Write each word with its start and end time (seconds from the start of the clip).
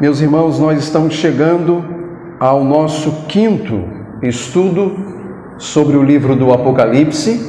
Meus 0.00 0.20
irmãos, 0.20 0.58
nós 0.58 0.82
estamos 0.82 1.14
chegando 1.14 1.84
ao 2.40 2.64
nosso 2.64 3.12
quinto 3.28 3.84
estudo 4.24 4.96
sobre 5.56 5.96
o 5.96 6.02
livro 6.02 6.34
do 6.34 6.52
Apocalipse. 6.52 7.48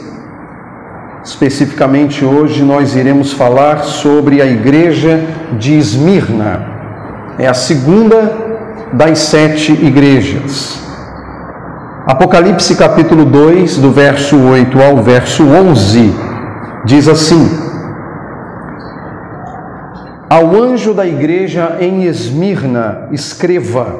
Especificamente 1.23 2.23
hoje 2.23 2.61
nós 2.61 2.95
iremos 2.95 3.33
falar 3.33 3.79
sobre 3.79 4.43
a 4.43 4.45
igreja 4.45 5.25
de 5.57 5.75
Esmirna. 5.75 6.63
É 7.39 7.47
a 7.47 7.53
segunda 7.55 8.31
das 8.93 9.17
sete 9.17 9.71
igrejas. 9.71 10.79
Apocalipse 12.05 12.75
capítulo 12.75 13.25
2, 13.25 13.77
do 13.77 13.89
verso 13.89 14.37
8 14.39 14.83
ao 14.83 14.97
verso 14.97 15.43
11, 15.47 16.13
diz 16.85 17.07
assim: 17.07 17.64
ao 20.29 20.55
anjo 20.55 20.93
da 20.93 21.05
igreja 21.05 21.77
em 21.79 22.03
Esmirna, 22.03 23.09
escreva: 23.11 23.95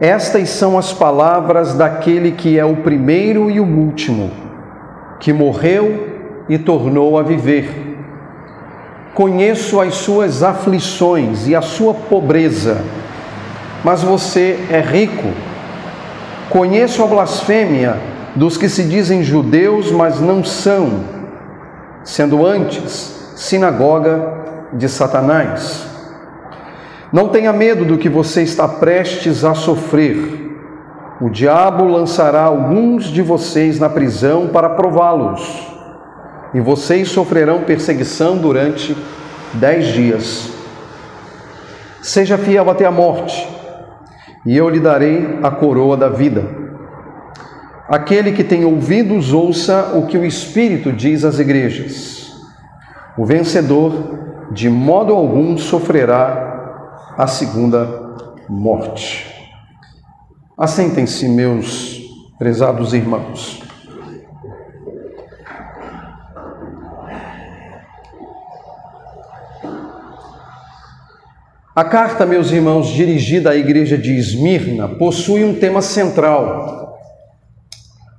Estas 0.00 0.50
são 0.50 0.76
as 0.76 0.92
palavras 0.92 1.74
daquele 1.74 2.32
que 2.32 2.58
é 2.58 2.64
o 2.64 2.76
primeiro 2.76 3.50
e 3.50 3.60
o 3.60 3.64
último, 3.64 4.30
que 5.20 5.32
morreu 5.32 6.08
e 6.48 6.58
tornou 6.58 7.18
a 7.18 7.22
viver. 7.22 7.96
Conheço 9.14 9.80
as 9.80 9.94
suas 9.94 10.42
aflições 10.42 11.46
e 11.46 11.54
a 11.54 11.62
sua 11.62 11.94
pobreza, 11.94 12.78
mas 13.84 14.02
você 14.02 14.58
é 14.70 14.80
rico. 14.80 15.28
Conheço 16.50 17.02
a 17.02 17.06
blasfêmia 17.06 17.96
dos 18.34 18.56
que 18.56 18.68
se 18.68 18.84
dizem 18.84 19.22
judeus, 19.22 19.90
mas 19.92 20.20
não 20.20 20.42
são, 20.42 21.04
sendo 22.02 22.46
antes 22.46 23.18
sinagoga 23.36 24.37
de 24.72 24.88
Satanás. 24.88 25.86
Não 27.12 27.28
tenha 27.28 27.52
medo 27.52 27.84
do 27.84 27.96
que 27.96 28.08
você 28.08 28.42
está 28.42 28.68
prestes 28.68 29.44
a 29.44 29.54
sofrer. 29.54 30.46
O 31.20 31.30
diabo 31.30 31.84
lançará 31.84 32.42
alguns 32.42 33.06
de 33.06 33.22
vocês 33.22 33.78
na 33.78 33.88
prisão 33.88 34.48
para 34.48 34.68
prová-los, 34.70 35.66
e 36.54 36.60
vocês 36.60 37.08
sofrerão 37.08 37.62
perseguição 37.62 38.36
durante 38.36 38.96
dez 39.54 39.86
dias. 39.86 40.50
Seja 42.02 42.38
fiel 42.38 42.70
até 42.70 42.84
a 42.84 42.90
morte, 42.90 43.48
e 44.46 44.56
eu 44.56 44.68
lhe 44.68 44.78
darei 44.78 45.38
a 45.42 45.50
coroa 45.50 45.96
da 45.96 46.08
vida. 46.08 46.44
Aquele 47.88 48.32
que 48.32 48.44
tem 48.44 48.64
ouvidos, 48.64 49.32
ouça 49.32 49.92
o 49.94 50.06
que 50.06 50.18
o 50.18 50.24
Espírito 50.24 50.92
diz 50.92 51.24
às 51.24 51.38
igrejas. 51.38 52.32
O 53.16 53.24
vencedor 53.24 54.27
de 54.50 54.68
modo 54.68 55.14
algum 55.14 55.56
sofrerá 55.58 57.14
a 57.16 57.26
segunda 57.26 57.86
morte. 58.48 59.26
Assentem-se, 60.56 61.28
meus 61.28 62.00
prezados 62.38 62.94
irmãos. 62.94 63.62
A 71.74 71.84
carta, 71.84 72.26
meus 72.26 72.50
irmãos, 72.50 72.88
dirigida 72.88 73.50
à 73.50 73.56
igreja 73.56 73.96
de 73.96 74.16
Esmirna, 74.16 74.88
possui 74.88 75.44
um 75.44 75.54
tema 75.54 75.80
central, 75.80 76.98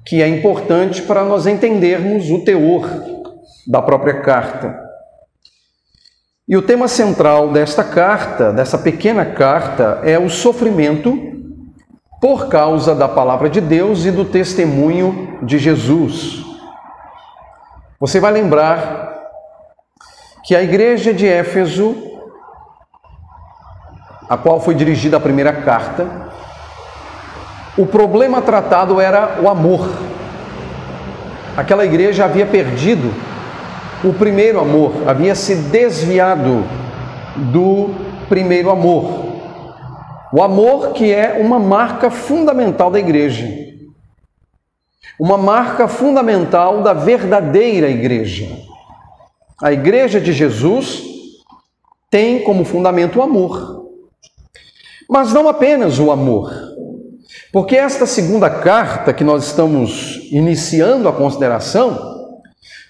que 0.06 0.22
é 0.22 0.28
importante 0.30 1.02
para 1.02 1.26
nós 1.26 1.46
entendermos 1.46 2.30
o 2.30 2.40
teor 2.40 2.88
da 3.68 3.82
própria 3.82 4.22
carta. 4.22 4.89
E 6.50 6.58
o 6.58 6.64
tema 6.64 6.88
central 6.88 7.50
desta 7.50 7.84
carta, 7.84 8.52
dessa 8.52 8.76
pequena 8.76 9.24
carta, 9.24 10.02
é 10.04 10.18
o 10.18 10.32
sofrimento 10.32 11.16
por 12.20 12.50
causa 12.50 12.96
da 12.96 13.08
palavra 13.08 13.48
de 13.48 13.62
Deus 13.62 14.04
e 14.04 14.10
do 14.10 14.26
testemunho 14.26 15.38
de 15.44 15.60
Jesus. 15.60 16.44
Você 18.00 18.20
vai 18.20 18.32
lembrar 18.32 19.14
que 20.44 20.56
a 20.56 20.64
igreja 20.64 21.14
de 21.14 21.28
Éfeso, 21.28 21.96
a 24.28 24.36
qual 24.36 24.60
foi 24.60 24.74
dirigida 24.74 25.18
a 25.18 25.20
primeira 25.20 25.54
carta, 25.54 26.32
o 27.78 27.86
problema 27.86 28.42
tratado 28.42 29.00
era 29.00 29.40
o 29.40 29.48
amor. 29.48 29.88
Aquela 31.56 31.86
igreja 31.86 32.26
havia 32.26 32.48
perdido 32.48 33.29
o 34.04 34.14
primeiro 34.14 34.60
amor, 34.60 35.08
havia 35.08 35.36
se 35.36 35.56
desviado 35.56 36.64
do 37.52 37.90
primeiro 38.30 38.70
amor. 38.70 39.28
O 40.32 40.42
amor 40.42 40.94
que 40.94 41.12
é 41.12 41.34
uma 41.40 41.60
marca 41.60 42.10
fundamental 42.10 42.90
da 42.90 43.00
igreja. 43.00 43.48
Uma 45.20 45.38
marca 45.38 45.88
fundamental 45.88 46.82
da 46.82 46.94
verdadeira 46.94 47.90
igreja. 47.90 48.48
A 49.62 49.74
igreja 49.74 50.22
de 50.22 50.32
Jesus 50.32 51.04
tem 52.10 52.44
como 52.44 52.64
fundamento 52.64 53.20
o 53.20 53.22
amor. 53.22 53.90
Mas 55.10 55.34
não 55.34 55.50
apenas 55.50 56.00
o 56.00 56.12
amor. 56.12 56.54
Porque 57.52 57.76
esta 57.76 58.06
segunda 58.06 58.50
carta 58.50 59.12
que 59.12 59.24
nós 59.24 59.48
estamos 59.48 60.30
iniciando 60.32 61.10
a 61.10 61.14
consideração, 61.14 62.09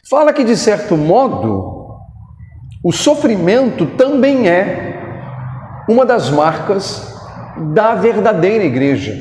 fala 0.09 0.33
que, 0.33 0.43
de 0.43 0.57
certo 0.57 0.97
modo, 0.97 1.99
o 2.83 2.91
sofrimento 2.91 3.85
também 3.85 4.49
é 4.49 5.85
uma 5.87 6.05
das 6.05 6.31
marcas 6.31 7.13
da 7.73 7.93
verdadeira 7.93 8.63
igreja. 8.63 9.15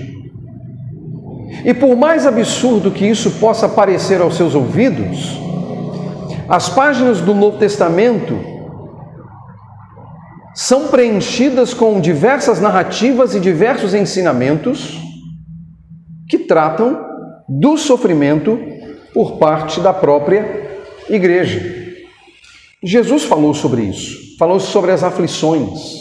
E 1.65 1.75
por 1.75 1.95
mais 1.95 2.27
absurdo 2.27 2.91
que 2.91 3.05
isso 3.05 3.33
possa 3.33 3.69
parecer 3.69 4.21
aos 4.21 4.37
seus 4.37 4.55
ouvidos, 4.55 5.39
as 6.49 6.69
páginas 6.71 7.21
do 7.21 7.35
Novo 7.35 7.59
Testamento 7.59 8.39
são 10.55 10.89
preenchidas 10.89 11.75
com 11.75 12.01
diversas 12.01 12.61
narrativas 12.61 13.35
e 13.35 13.41
diversos 13.41 13.93
ensinamentos 13.93 14.99
que 16.29 16.39
tratam 16.39 16.99
do 17.49 17.77
sofrimento 17.77 18.59
por 19.13 19.39
parte 19.39 19.81
da 19.81 19.93
própria 19.93 20.68
igreja. 21.09 21.89
Jesus 22.83 23.25
falou 23.25 23.55
sobre 23.55 23.83
isso, 23.83 24.37
falou 24.39 24.61
sobre 24.61 24.93
as 24.93 25.03
aflições. 25.03 25.99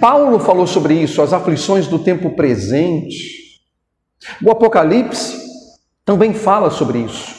Paulo 0.00 0.38
falou 0.38 0.66
sobre 0.66 0.94
isso, 0.94 1.20
as 1.20 1.32
aflições 1.32 1.86
do 1.86 1.98
tempo 1.98 2.30
presente. 2.30 3.60
O 4.42 4.50
Apocalipse 4.50 5.36
também 6.04 6.32
fala 6.32 6.70
sobre 6.70 7.00
isso. 7.00 7.34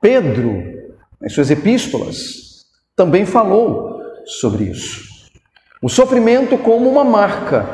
Pedro, 0.00 0.62
em 1.22 1.28
suas 1.28 1.50
epístolas, 1.50 2.66
também 2.94 3.24
falou 3.24 4.00
sobre 4.24 4.64
isso. 4.64 5.12
O 5.80 5.88
sofrimento 5.88 6.56
como 6.58 6.88
uma 6.88 7.04
marca 7.04 7.66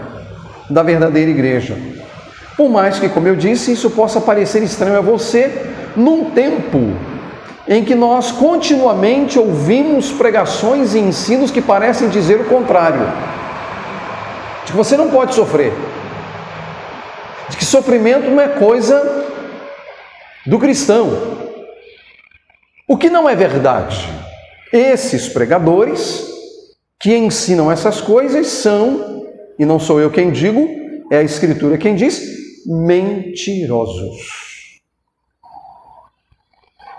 da 0.70 0.82
verdadeira 0.82 1.31
igreja. 1.31 1.76
Por 2.56 2.69
mais 2.69 2.98
que, 2.98 3.08
como 3.08 3.28
eu 3.28 3.37
disse, 3.37 3.72
isso 3.72 3.91
possa 3.91 4.20
parecer 4.20 4.62
estranho 4.62 4.98
a 4.98 5.03
você, 5.03 5.72
num 5.97 6.31
tempo 6.31 6.78
em 7.69 7.84
que 7.84 7.95
nós 7.95 8.33
continuamente 8.33 9.39
ouvimos 9.39 10.11
pregações 10.11 10.95
e 10.95 10.99
ensinos 10.99 11.51
que 11.51 11.61
parecem 11.61 12.09
dizer 12.09 12.41
o 12.41 12.47
contrário. 12.47 13.06
De 14.65 14.73
que 14.73 14.77
você 14.77 14.97
não 14.97 15.11
pode 15.11 15.34
sofrer. 15.34 15.75
De 17.51 17.59
que 17.59 17.65
sofrimento 17.67 18.31
não 18.31 18.41
é 18.41 18.49
coisa 18.49 19.27
do 20.47 20.59
cristão. 20.59 21.11
O 22.89 22.97
que 22.97 23.11
não 23.11 23.29
é 23.29 23.37
verdade? 23.37 24.09
Esses 24.73 25.29
pregadores 25.29 26.27
que 26.99 27.15
ensinam 27.15 27.71
essas 27.71 28.00
coisas 28.00 28.47
são, 28.47 29.27
e 29.59 29.67
não 29.67 29.79
sou 29.79 30.00
eu 30.00 30.11
quem 30.11 30.31
digo, 30.31 30.67
é 31.12 31.19
a 31.19 31.23
Escritura 31.23 31.76
quem 31.76 31.94
diz, 31.94 32.23
mentirosos 32.67 34.48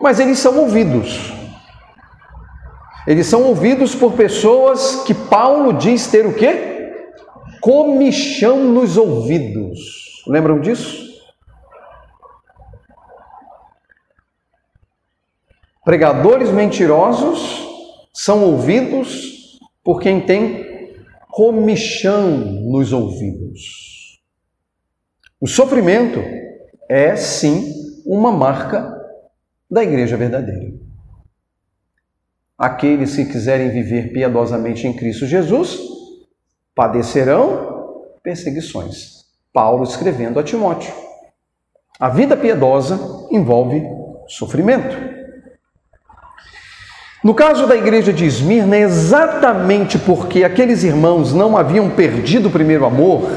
mas 0.02 0.20
eles 0.20 0.40
são 0.40 0.58
ouvidos. 0.60 1.34
Eles 3.08 3.28
são 3.28 3.44
ouvidos 3.44 3.96
por 3.96 4.14
pessoas 4.14 5.04
que 5.04 5.14
Paulo 5.14 5.74
diz 5.74 6.08
ter 6.08 6.26
o 6.26 6.34
quê? 6.34 6.94
Comichão 7.62 8.66
nos 8.66 8.98
ouvidos. 8.98 10.24
Lembram 10.28 10.60
disso? 10.60 11.10
Pregadores 15.84 16.52
mentirosos 16.52 17.68
são 18.14 18.44
ouvidos 18.44 19.58
por 19.84 20.00
quem 20.00 20.22
tem 20.22 20.94
comichão 21.30 22.38
nos 22.38 22.94
ouvidos. 22.94 24.22
O 25.42 25.48
sofrimento 25.48 26.20
é 26.88 27.16
sim 27.16 27.74
uma 28.06 28.32
marca 28.32 28.99
da 29.70 29.84
igreja 29.84 30.18
verdadeira. 30.18 30.74
Aqueles 32.58 33.16
que 33.16 33.26
quiserem 33.26 33.70
viver 33.70 34.12
piedosamente 34.12 34.88
em 34.88 34.94
Cristo 34.94 35.26
Jesus 35.26 35.80
padecerão 36.76 38.10
perseguições. 38.24 39.20
Paulo 39.54 39.84
escrevendo 39.84 40.40
a 40.40 40.44
Timóteo. 40.44 40.94
A 42.00 42.10
vida 42.10 42.36
piedosa 42.36 43.28
envolve 43.32 43.82
sofrimento. 44.28 44.96
No 47.22 47.34
caso 47.34 47.68
da 47.68 47.76
igreja 47.76 48.14
de 48.14 48.26
Esmirna, 48.26 48.78
é 48.78 48.82
exatamente 48.82 49.98
porque 50.00 50.44
aqueles 50.44 50.84
irmãos 50.84 51.34
não 51.34 51.58
haviam 51.58 51.90
perdido 51.90 52.48
o 52.48 52.52
primeiro 52.52 52.86
amor, 52.86 53.30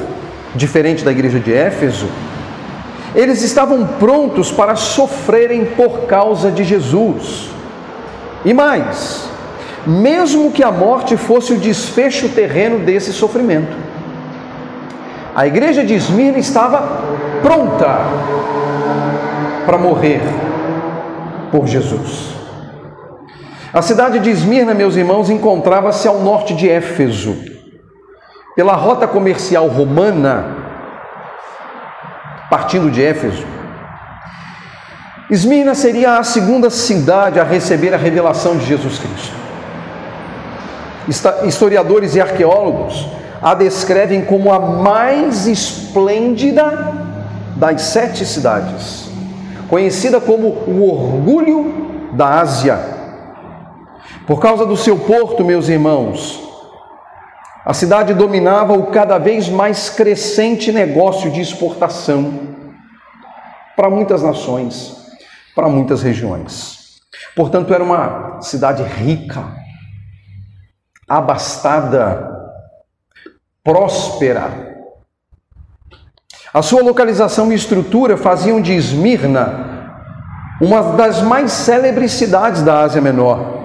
diferente 0.54 1.04
da 1.04 1.10
igreja 1.10 1.40
de 1.40 1.52
Éfeso, 1.52 2.06
eles 3.14 3.42
estavam 3.42 3.86
prontos 3.98 4.50
para 4.50 4.74
sofrerem 4.74 5.64
por 5.64 6.06
causa 6.06 6.50
de 6.50 6.64
Jesus. 6.64 7.50
E 8.44 8.54
mais, 8.54 9.28
mesmo 9.86 10.50
que 10.50 10.62
a 10.62 10.70
morte 10.70 11.16
fosse 11.16 11.52
o 11.52 11.58
desfecho 11.58 12.28
terreno 12.30 12.78
desse 12.78 13.12
sofrimento. 13.12 13.76
A 15.34 15.46
igreja 15.46 15.84
de 15.84 15.94
Esmirna 15.94 16.38
estava 16.38 17.02
pronta 17.42 17.98
para 19.64 19.78
morrer 19.78 20.20
por 21.50 21.66
Jesus. 21.66 22.32
A 23.72 23.80
cidade 23.80 24.18
de 24.18 24.30
Esmirna, 24.30 24.74
meus 24.74 24.96
irmãos, 24.96 25.30
encontrava-se 25.30 26.06
ao 26.06 26.20
norte 26.20 26.54
de 26.54 26.68
Éfeso. 26.68 27.34
Pela 28.54 28.74
rota 28.74 29.06
comercial 29.06 29.66
romana, 29.68 30.61
partindo 32.52 32.90
de 32.90 33.02
Éfeso, 33.02 33.46
Esmirna 35.30 35.74
seria 35.74 36.18
a 36.18 36.22
segunda 36.22 36.68
cidade 36.68 37.40
a 37.40 37.44
receber 37.44 37.94
a 37.94 37.96
revelação 37.96 38.58
de 38.58 38.66
Jesus 38.66 38.98
Cristo. 38.98 39.34
Historiadores 41.46 42.14
e 42.14 42.20
arqueólogos 42.20 43.08
a 43.40 43.54
descrevem 43.54 44.26
como 44.26 44.52
a 44.52 44.58
mais 44.58 45.46
esplêndida 45.46 46.92
das 47.56 47.80
sete 47.80 48.26
cidades, 48.26 49.08
conhecida 49.66 50.20
como 50.20 50.48
o 50.48 50.92
orgulho 50.92 52.12
da 52.12 52.38
Ásia. 52.38 52.78
Por 54.26 54.38
causa 54.38 54.66
do 54.66 54.76
seu 54.76 54.98
porto, 54.98 55.42
meus 55.42 55.70
irmãos, 55.70 56.51
a 57.64 57.72
cidade 57.72 58.12
dominava 58.14 58.72
o 58.72 58.86
cada 58.86 59.18
vez 59.18 59.48
mais 59.48 59.88
crescente 59.88 60.72
negócio 60.72 61.30
de 61.30 61.40
exportação 61.40 62.56
para 63.76 63.88
muitas 63.88 64.22
nações, 64.22 64.96
para 65.54 65.68
muitas 65.68 66.02
regiões. 66.02 67.00
Portanto, 67.36 67.72
era 67.72 67.82
uma 67.82 68.40
cidade 68.42 68.82
rica, 68.82 69.44
abastada, 71.08 72.30
próspera. 73.62 74.72
A 76.52 76.62
sua 76.62 76.82
localização 76.82 77.50
e 77.52 77.54
estrutura 77.54 78.16
faziam 78.16 78.60
de 78.60 78.72
Esmirna 78.72 79.70
uma 80.60 80.92
das 80.92 81.22
mais 81.22 81.50
célebres 81.50 82.12
cidades 82.12 82.62
da 82.62 82.80
Ásia 82.80 83.00
Menor. 83.00 83.61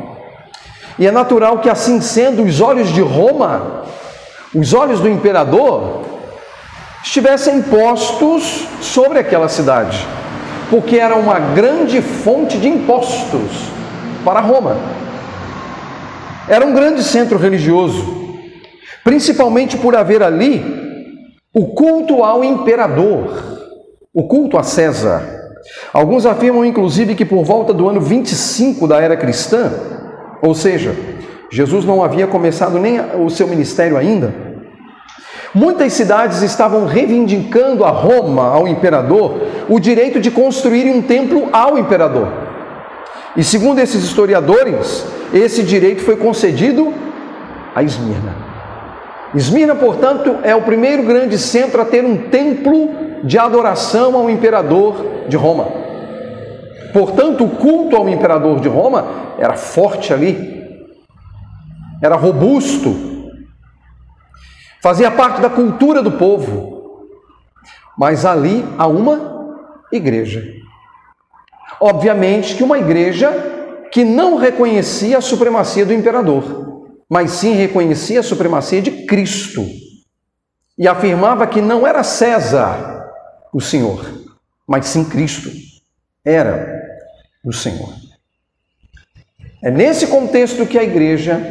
E 0.97 1.05
é 1.05 1.11
natural 1.11 1.59
que, 1.59 1.69
assim 1.69 2.01
sendo, 2.01 2.43
os 2.43 2.59
olhos 2.61 2.89
de 2.89 3.01
Roma, 3.01 3.83
os 4.53 4.73
olhos 4.73 4.99
do 4.99 5.09
imperador, 5.09 6.05
estivessem 7.03 7.61
postos 7.61 8.67
sobre 8.81 9.19
aquela 9.19 9.47
cidade, 9.47 10.05
porque 10.69 10.97
era 10.97 11.15
uma 11.15 11.39
grande 11.39 12.01
fonte 12.01 12.57
de 12.57 12.67
impostos 12.67 13.69
para 14.25 14.39
Roma. 14.39 14.77
Era 16.47 16.65
um 16.65 16.73
grande 16.73 17.03
centro 17.03 17.37
religioso 17.37 18.17
principalmente 19.07 19.77
por 19.77 19.95
haver 19.95 20.21
ali 20.21 20.61
o 21.53 21.67
culto 21.67 22.25
ao 22.25 22.43
imperador, 22.43 23.57
o 24.13 24.27
culto 24.27 24.57
a 24.57 24.63
César. 24.63 25.23
Alguns 25.93 26.25
afirmam, 26.25 26.65
inclusive, 26.65 27.15
que 27.15 27.23
por 27.23 27.41
volta 27.45 27.73
do 27.73 27.87
ano 27.87 28.01
25 28.01 28.85
da 28.85 28.99
era 28.99 29.15
cristã, 29.15 29.71
ou 30.41 30.53
seja, 30.53 30.95
Jesus 31.51 31.85
não 31.85 32.03
havia 32.03 32.27
começado 32.27 32.77
nem 32.77 32.99
o 33.15 33.29
seu 33.29 33.47
ministério 33.47 33.97
ainda, 33.97 34.33
muitas 35.53 35.93
cidades 35.93 36.41
estavam 36.41 36.85
reivindicando 36.85 37.83
a 37.83 37.89
Roma, 37.89 38.47
ao 38.47 38.67
imperador, 38.67 39.41
o 39.69 39.79
direito 39.79 40.19
de 40.19 40.29
construir 40.29 40.89
um 40.89 41.01
templo 41.01 41.49
ao 41.51 41.77
imperador. 41.77 42.27
E 43.35 43.43
segundo 43.43 43.79
esses 43.79 44.03
historiadores, 44.03 45.05
esse 45.33 45.63
direito 45.63 46.01
foi 46.01 46.17
concedido 46.17 46.93
a 47.75 47.83
Esmirna. 47.83 48.35
Esmirna, 49.35 49.75
portanto, 49.75 50.37
é 50.43 50.55
o 50.55 50.61
primeiro 50.61 51.03
grande 51.03 51.37
centro 51.37 51.81
a 51.81 51.85
ter 51.85 52.03
um 52.03 52.17
templo 52.29 52.89
de 53.23 53.37
adoração 53.37 54.15
ao 54.15 54.29
imperador 54.29 55.05
de 55.27 55.35
Roma. 55.35 55.86
Portanto, 56.93 57.43
o 57.43 57.49
culto 57.49 57.95
ao 57.95 58.09
imperador 58.09 58.59
de 58.59 58.67
Roma 58.67 59.35
era 59.37 59.55
forte 59.55 60.13
ali, 60.13 60.85
era 62.01 62.15
robusto, 62.15 62.95
fazia 64.81 65.11
parte 65.11 65.41
da 65.41 65.49
cultura 65.49 66.01
do 66.01 66.11
povo. 66.11 67.07
Mas 67.97 68.25
ali 68.25 68.63
há 68.77 68.87
uma 68.87 69.55
igreja. 69.91 70.43
Obviamente 71.79 72.55
que 72.55 72.63
uma 72.63 72.77
igreja 72.77 73.31
que 73.91 74.03
não 74.03 74.37
reconhecia 74.37 75.17
a 75.17 75.21
supremacia 75.21 75.85
do 75.85 75.93
imperador 75.93 76.67
mas 77.09 77.31
sim 77.31 77.53
reconhecia 77.53 78.19
a 78.19 78.23
supremacia 78.23 78.81
de 78.81 79.05
Cristo. 79.05 79.65
E 80.77 80.87
afirmava 80.87 81.47
que 81.47 81.61
não 81.61 81.87
era 81.87 82.03
César 82.03 83.09
o 83.53 83.61
Senhor, 83.61 84.05
mas 84.67 84.87
sim 84.87 85.05
Cristo. 85.05 85.49
Era 86.23 86.76
o 87.47 87.53
Senhor. 87.53 87.93
É 89.63 89.71
nesse 89.71 90.07
contexto 90.07 90.65
que 90.65 90.77
a 90.77 90.83
igreja 90.83 91.41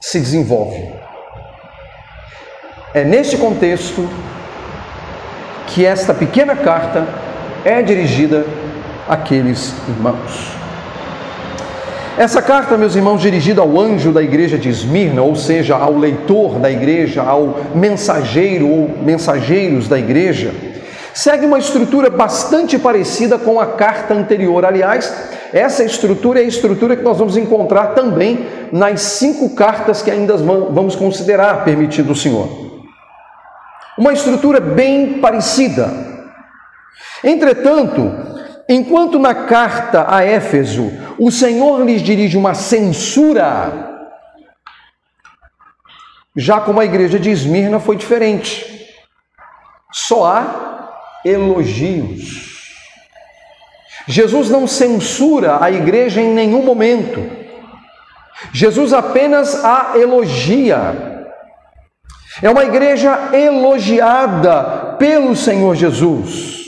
se 0.00 0.18
desenvolve. 0.18 0.90
É 2.92 3.04
nesse 3.04 3.36
contexto 3.36 4.08
que 5.68 5.84
esta 5.84 6.12
pequena 6.12 6.56
carta 6.56 7.06
é 7.64 7.80
dirigida 7.80 8.44
àqueles 9.08 9.72
irmãos. 9.88 10.50
Essa 12.18 12.42
carta, 12.42 12.76
meus 12.76 12.96
irmãos, 12.96 13.20
dirigida 13.20 13.60
ao 13.60 13.78
anjo 13.78 14.10
da 14.10 14.22
igreja 14.22 14.58
de 14.58 14.68
Esmirna, 14.68 15.22
ou 15.22 15.36
seja, 15.36 15.76
ao 15.76 15.96
leitor 15.96 16.58
da 16.58 16.70
igreja, 16.70 17.22
ao 17.22 17.60
mensageiro 17.74 18.66
ou 18.66 18.88
mensageiros 19.02 19.86
da 19.86 19.98
igreja, 19.98 20.52
segue 21.16 21.46
uma 21.46 21.58
estrutura 21.58 22.10
bastante 22.10 22.78
parecida 22.78 23.38
com 23.38 23.58
a 23.58 23.68
carta 23.68 24.12
anterior. 24.12 24.66
Aliás, 24.66 25.10
essa 25.50 25.82
estrutura 25.82 26.40
é 26.40 26.44
a 26.44 26.46
estrutura 26.46 26.94
que 26.94 27.02
nós 27.02 27.18
vamos 27.18 27.38
encontrar 27.38 27.94
também 27.94 28.46
nas 28.70 29.00
cinco 29.00 29.54
cartas 29.54 30.02
que 30.02 30.10
ainda 30.10 30.36
vamos 30.36 30.94
considerar, 30.94 31.64
permitido 31.64 32.12
o 32.12 32.16
Senhor. 32.16 32.46
Uma 33.96 34.12
estrutura 34.12 34.60
bem 34.60 35.18
parecida. 35.18 35.90
Entretanto, 37.24 38.12
Enquanto 38.68 39.16
na 39.16 39.32
carta 39.32 40.06
a 40.08 40.24
Éfeso 40.24 40.90
o 41.20 41.30
Senhor 41.30 41.84
lhes 41.86 42.02
dirige 42.02 42.36
uma 42.36 42.52
censura, 42.52 44.10
já 46.36 46.60
como 46.60 46.80
a 46.80 46.84
igreja 46.84 47.16
de 47.16 47.30
Esmirna 47.30 47.78
foi 47.78 47.94
diferente. 47.94 48.66
Só 49.92 50.26
há 50.26 50.75
elogios. 51.26 52.46
Jesus 54.06 54.48
não 54.48 54.66
censura 54.66 55.58
a 55.62 55.70
igreja 55.70 56.20
em 56.20 56.32
nenhum 56.32 56.62
momento. 56.62 57.20
Jesus 58.52 58.92
apenas 58.92 59.64
a 59.64 59.98
elogia. 59.98 61.26
É 62.40 62.48
uma 62.48 62.64
igreja 62.64 63.30
elogiada 63.34 64.94
pelo 64.98 65.34
Senhor 65.34 65.74
Jesus. 65.74 66.66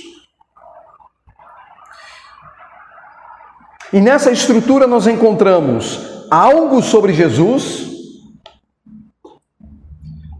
E 3.92 4.00
nessa 4.00 4.30
estrutura 4.30 4.86
nós 4.86 5.06
encontramos 5.06 6.26
algo 6.30 6.82
sobre 6.82 7.12
Jesus, 7.12 7.86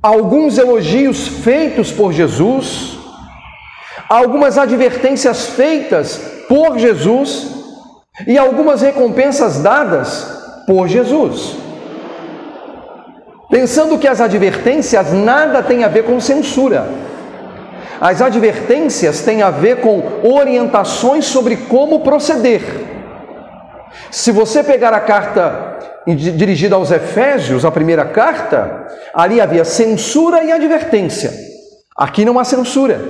alguns 0.02 0.58
elogios 0.58 1.26
feitos 1.28 1.90
por 1.90 2.12
Jesus, 2.12 2.97
algumas 4.08 4.56
advertências 4.56 5.48
feitas 5.48 6.16
por 6.48 6.78
Jesus 6.78 7.48
e 8.26 8.38
algumas 8.38 8.80
recompensas 8.80 9.60
dadas 9.60 10.64
por 10.66 10.88
Jesus. 10.88 11.56
Pensando 13.50 13.98
que 13.98 14.08
as 14.08 14.20
advertências 14.20 15.12
nada 15.12 15.62
têm 15.62 15.84
a 15.84 15.88
ver 15.88 16.04
com 16.04 16.20
censura. 16.20 16.86
As 18.00 18.22
advertências 18.22 19.22
têm 19.22 19.42
a 19.42 19.50
ver 19.50 19.80
com 19.80 20.02
orientações 20.22 21.24
sobre 21.24 21.56
como 21.56 22.00
proceder. 22.00 22.62
Se 24.10 24.30
você 24.30 24.62
pegar 24.62 24.92
a 24.92 25.00
carta 25.00 25.78
dirigida 26.06 26.76
aos 26.76 26.90
Efésios, 26.90 27.64
a 27.64 27.70
primeira 27.70 28.04
carta, 28.04 28.86
ali 29.14 29.40
havia 29.40 29.64
censura 29.64 30.44
e 30.44 30.52
advertência. 30.52 31.32
Aqui 31.96 32.24
não 32.24 32.38
há 32.38 32.44
censura, 32.44 33.00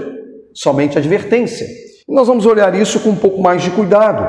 somente 0.59 0.99
advertência. 0.99 1.67
Nós 2.09 2.27
vamos 2.27 2.45
olhar 2.45 2.75
isso 2.75 2.99
com 2.99 3.11
um 3.11 3.17
pouco 3.17 3.41
mais 3.41 3.63
de 3.63 3.71
cuidado. 3.71 4.27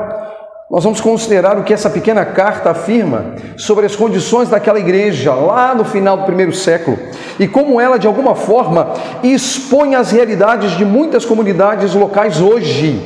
Nós 0.70 0.84
vamos 0.84 1.00
considerar 1.00 1.58
o 1.58 1.64
que 1.64 1.74
essa 1.74 1.90
pequena 1.90 2.24
carta 2.24 2.70
afirma 2.70 3.34
sobre 3.56 3.84
as 3.84 3.96
condições 3.96 4.48
daquela 4.48 4.78
igreja 4.78 5.34
lá 5.34 5.74
no 5.74 5.84
final 5.84 6.18
do 6.18 6.24
primeiro 6.24 6.52
século 6.52 6.96
e 7.40 7.48
como 7.48 7.80
ela, 7.80 7.98
de 7.98 8.06
alguma 8.06 8.36
forma, 8.36 8.94
expõe 9.24 9.96
as 9.96 10.12
realidades 10.12 10.76
de 10.76 10.84
muitas 10.84 11.24
comunidades 11.24 11.94
locais 11.94 12.40
hoje, 12.40 13.02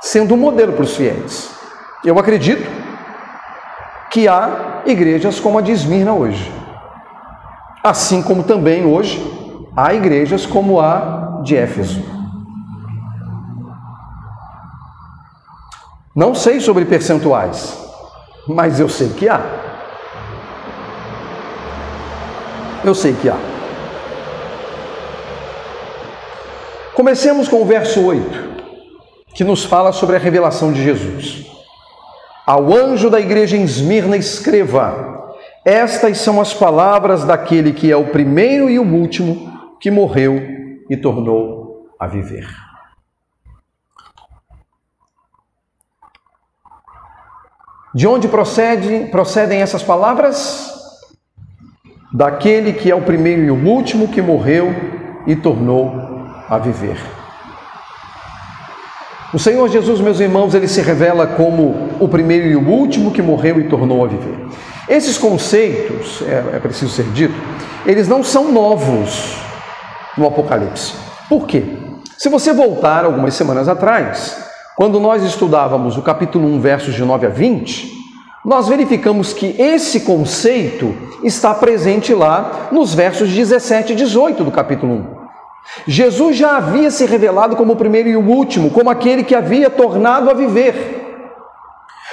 sendo 0.00 0.34
um 0.34 0.38
modelo 0.38 0.72
para 0.72 0.82
os 0.82 0.96
fiéis. 0.96 1.52
Eu 2.04 2.18
acredito 2.18 2.68
que 4.10 4.26
há 4.26 4.82
igrejas 4.86 5.38
como 5.38 5.58
a 5.58 5.62
de 5.62 5.70
Esmirna 5.70 6.12
hoje, 6.12 6.52
assim 7.84 8.20
como 8.20 8.42
também 8.42 8.84
hoje 8.84 9.22
há 9.76 9.94
igrejas 9.94 10.44
como 10.44 10.80
a 10.80 11.29
de 11.42 11.56
Éfeso. 11.56 12.02
Não 16.14 16.34
sei 16.34 16.60
sobre 16.60 16.84
percentuais, 16.84 17.78
mas 18.46 18.80
eu 18.80 18.88
sei 18.88 19.10
que 19.10 19.28
há. 19.28 19.40
Eu 22.84 22.94
sei 22.94 23.14
que 23.14 23.28
há. 23.28 23.36
Comecemos 26.94 27.48
com 27.48 27.62
o 27.62 27.64
verso 27.64 28.04
8, 28.04 28.50
que 29.34 29.44
nos 29.44 29.64
fala 29.64 29.92
sobre 29.92 30.16
a 30.16 30.18
revelação 30.18 30.72
de 30.72 30.82
Jesus. 30.82 31.46
Ao 32.44 32.74
anjo 32.74 33.08
da 33.08 33.20
igreja 33.20 33.56
em 33.56 33.62
Esmirna, 33.62 34.16
escreva: 34.16 35.32
Estas 35.64 36.18
são 36.18 36.40
as 36.40 36.52
palavras 36.52 37.24
daquele 37.24 37.72
que 37.72 37.90
é 37.90 37.96
o 37.96 38.08
primeiro 38.08 38.68
e 38.68 38.78
o 38.78 38.84
último 38.84 39.50
que 39.80 39.90
morreu 39.90 40.59
e 40.90 40.96
tornou 40.96 41.88
a 41.98 42.08
viver. 42.08 42.48
De 47.94 48.06
onde 48.06 48.26
procede, 48.26 49.06
procedem 49.10 49.62
essas 49.62 49.84
palavras? 49.84 50.68
Daquele 52.12 52.72
que 52.72 52.90
é 52.90 52.94
o 52.94 53.02
primeiro 53.02 53.42
e 53.42 53.50
o 53.50 53.64
último 53.68 54.08
que 54.08 54.20
morreu 54.20 54.74
e 55.26 55.36
tornou 55.36 55.92
a 56.48 56.58
viver. 56.58 56.98
O 59.32 59.38
Senhor 59.38 59.68
Jesus, 59.68 60.00
meus 60.00 60.18
irmãos, 60.18 60.54
ele 60.54 60.66
se 60.66 60.80
revela 60.80 61.24
como 61.24 61.88
o 62.00 62.08
primeiro 62.08 62.48
e 62.48 62.56
o 62.56 62.68
último 62.68 63.12
que 63.12 63.22
morreu 63.22 63.60
e 63.60 63.68
tornou 63.68 64.04
a 64.04 64.08
viver. 64.08 64.48
Esses 64.88 65.16
conceitos, 65.16 66.20
é, 66.22 66.56
é 66.56 66.58
preciso 66.58 66.90
ser 66.90 67.06
dito, 67.12 67.34
eles 67.86 68.08
não 68.08 68.24
são 68.24 68.50
novos 68.50 69.49
no 70.16 70.26
Apocalipse. 70.26 70.94
Por 71.28 71.46
quê? 71.46 71.64
Se 72.18 72.28
você 72.28 72.52
voltar 72.52 73.04
algumas 73.04 73.34
semanas 73.34 73.68
atrás, 73.68 74.50
quando 74.76 74.98
nós 74.98 75.22
estudávamos 75.22 75.96
o 75.96 76.02
capítulo 76.02 76.46
1, 76.48 76.60
versos 76.60 76.94
de 76.94 77.04
9 77.04 77.26
a 77.26 77.30
20, 77.30 77.92
nós 78.44 78.68
verificamos 78.68 79.32
que 79.32 79.54
esse 79.60 80.00
conceito 80.00 80.94
está 81.22 81.52
presente 81.52 82.14
lá 82.14 82.68
nos 82.72 82.94
versos 82.94 83.28
17 83.28 83.92
e 83.92 83.96
18 83.96 84.44
do 84.44 84.50
capítulo 84.50 84.94
1. 84.94 85.20
Jesus 85.86 86.36
já 86.36 86.56
havia 86.56 86.90
se 86.90 87.04
revelado 87.04 87.56
como 87.56 87.74
o 87.74 87.76
primeiro 87.76 88.08
e 88.08 88.16
o 88.16 88.26
último, 88.26 88.70
como 88.70 88.90
aquele 88.90 89.22
que 89.22 89.34
havia 89.34 89.68
tornado 89.68 90.30
a 90.30 90.34
viver, 90.34 91.36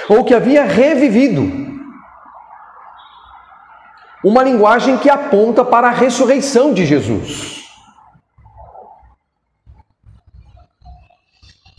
ou 0.10 0.24
que 0.24 0.34
havia 0.34 0.64
revivido. 0.64 1.68
Uma 4.24 4.44
linguagem 4.44 4.98
que 4.98 5.10
aponta 5.10 5.64
para 5.64 5.88
a 5.88 5.92
ressurreição 5.92 6.74
de 6.74 6.86
Jesus. 6.86 7.57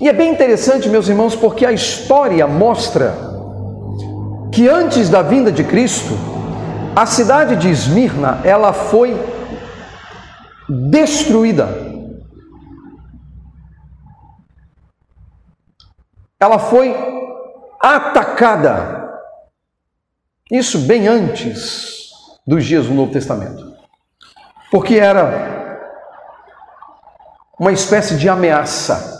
E 0.00 0.08
é 0.08 0.12
bem 0.12 0.30
interessante, 0.30 0.88
meus 0.88 1.08
irmãos, 1.08 1.34
porque 1.34 1.66
a 1.66 1.72
história 1.72 2.46
mostra 2.46 3.16
que 4.52 4.68
antes 4.68 5.08
da 5.08 5.22
vinda 5.22 5.50
de 5.50 5.64
Cristo, 5.64 6.14
a 6.94 7.04
cidade 7.04 7.56
de 7.56 7.68
Esmirna, 7.68 8.40
ela 8.44 8.72
foi 8.72 9.16
destruída. 10.68 11.68
Ela 16.38 16.60
foi 16.60 16.94
atacada. 17.82 19.12
Isso 20.48 20.78
bem 20.78 21.08
antes 21.08 21.98
dos 22.46 22.64
dias 22.64 22.86
do 22.86 22.94
Novo 22.94 23.12
Testamento. 23.12 23.76
Porque 24.70 24.94
era 24.94 25.76
uma 27.58 27.72
espécie 27.72 28.16
de 28.16 28.28
ameaça 28.28 29.17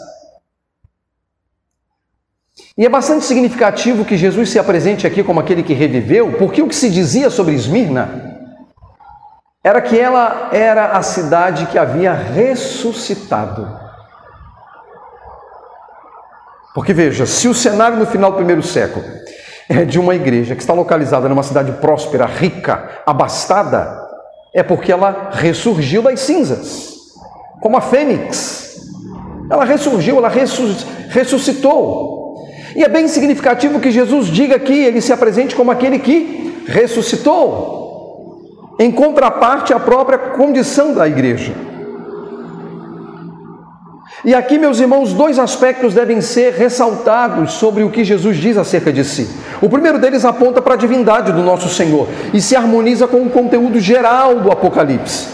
e 2.79 2.87
é 2.87 2.89
bastante 2.89 3.25
significativo 3.25 4.05
que 4.05 4.17
Jesus 4.17 4.51
se 4.51 4.59
apresente 4.59 5.05
aqui 5.05 5.25
como 5.25 5.41
aquele 5.41 5.65
que 5.65 5.75
reviveu, 5.75 6.35
porque 6.39 6.63
o 6.63 6.69
que 6.69 6.77
se 6.77 6.89
dizia 6.89 7.29
sobre 7.29 7.53
Esmirna 7.55 8.37
era 9.65 9.81
que 9.81 9.99
ela 9.99 10.51
era 10.53 10.93
a 10.93 11.03
cidade 11.03 11.67
que 11.67 11.77
havia 11.77 12.13
ressuscitado. 12.13 13.69
Porque 16.73 16.95
veja, 16.95 17.27
se 17.27 17.49
o 17.49 17.55
cenário 17.55 17.99
no 17.99 18.07
final 18.07 18.31
do 18.31 18.37
primeiro 18.37 18.63
século 18.63 19.05
é 19.69 19.85
de 19.85 19.99
uma 19.99 20.15
igreja 20.15 20.55
que 20.55 20.63
está 20.63 20.73
localizada 20.73 21.29
numa 21.29 21.43
cidade 21.43 21.73
próspera, 21.73 22.27
rica, 22.27 23.03
abastada, 23.05 24.07
é 24.55 24.63
porque 24.63 24.93
ela 24.93 25.31
ressurgiu 25.33 26.01
das 26.01 26.21
cinzas, 26.21 26.95
como 27.61 27.77
a 27.77 27.81
fênix. 27.81 28.77
Ela 29.51 29.65
ressurgiu, 29.65 30.19
ela 30.19 30.31
ressuscitou. 31.09 32.18
E 32.79 32.85
é 32.85 32.89
bem 32.89 33.09
significativo 33.09 33.81
que 33.81 33.91
Jesus 33.91 34.29
diga 34.29 34.55
aqui, 34.55 34.85
ele 34.85 35.01
se 35.01 35.13
apresente 35.13 35.57
como 35.57 35.69
aquele 35.69 35.99
que 35.99 36.63
ressuscitou, 36.65 38.77
em 38.79 38.93
contraparte 38.93 39.75
à 39.75 39.81
própria 39.81 40.17
condição 40.17 40.95
da 40.95 41.09
igreja. 41.09 41.53
E 44.25 44.33
aqui, 44.33 44.59
meus 44.59 44.79
irmãos, 44.79 45.13
dois 45.13 45.41
aspectos 45.41 45.93
devem 45.93 46.21
ser 46.21 46.53
ressaltados 46.53 47.55
sobre 47.55 47.83
o 47.83 47.91
que 47.91 48.05
Jesus 48.05 48.37
diz 48.37 48.57
acerca 48.57 48.93
de 48.93 49.03
si. 49.03 49.29
O 49.61 49.69
primeiro 49.69 49.99
deles 49.99 50.25
aponta 50.25 50.63
para 50.63 50.75
a 50.75 50.79
divindade 50.79 51.33
do 51.33 51.43
nosso 51.43 51.69
Senhor 51.69 52.07
e 52.33 52.41
se 52.41 52.55
harmoniza 52.55 53.09
com 53.09 53.23
o 53.23 53.29
conteúdo 53.29 53.81
geral 53.81 54.37
do 54.37 54.53
Apocalipse. 54.53 55.27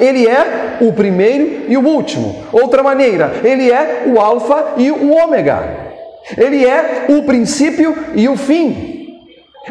Ele 0.00 0.26
é 0.26 0.78
o 0.80 0.92
primeiro 0.92 1.66
e 1.68 1.76
o 1.76 1.86
último. 1.86 2.46
Outra 2.50 2.82
maneira, 2.82 3.34
ele 3.44 3.70
é 3.70 4.10
o 4.12 4.20
Alfa 4.20 4.72
e 4.76 4.90
o 4.90 5.12
Ômega. 5.12 5.89
Ele 6.36 6.64
é 6.64 7.06
o 7.08 7.22
princípio 7.22 7.96
e 8.14 8.28
o 8.28 8.36
fim. 8.36 9.00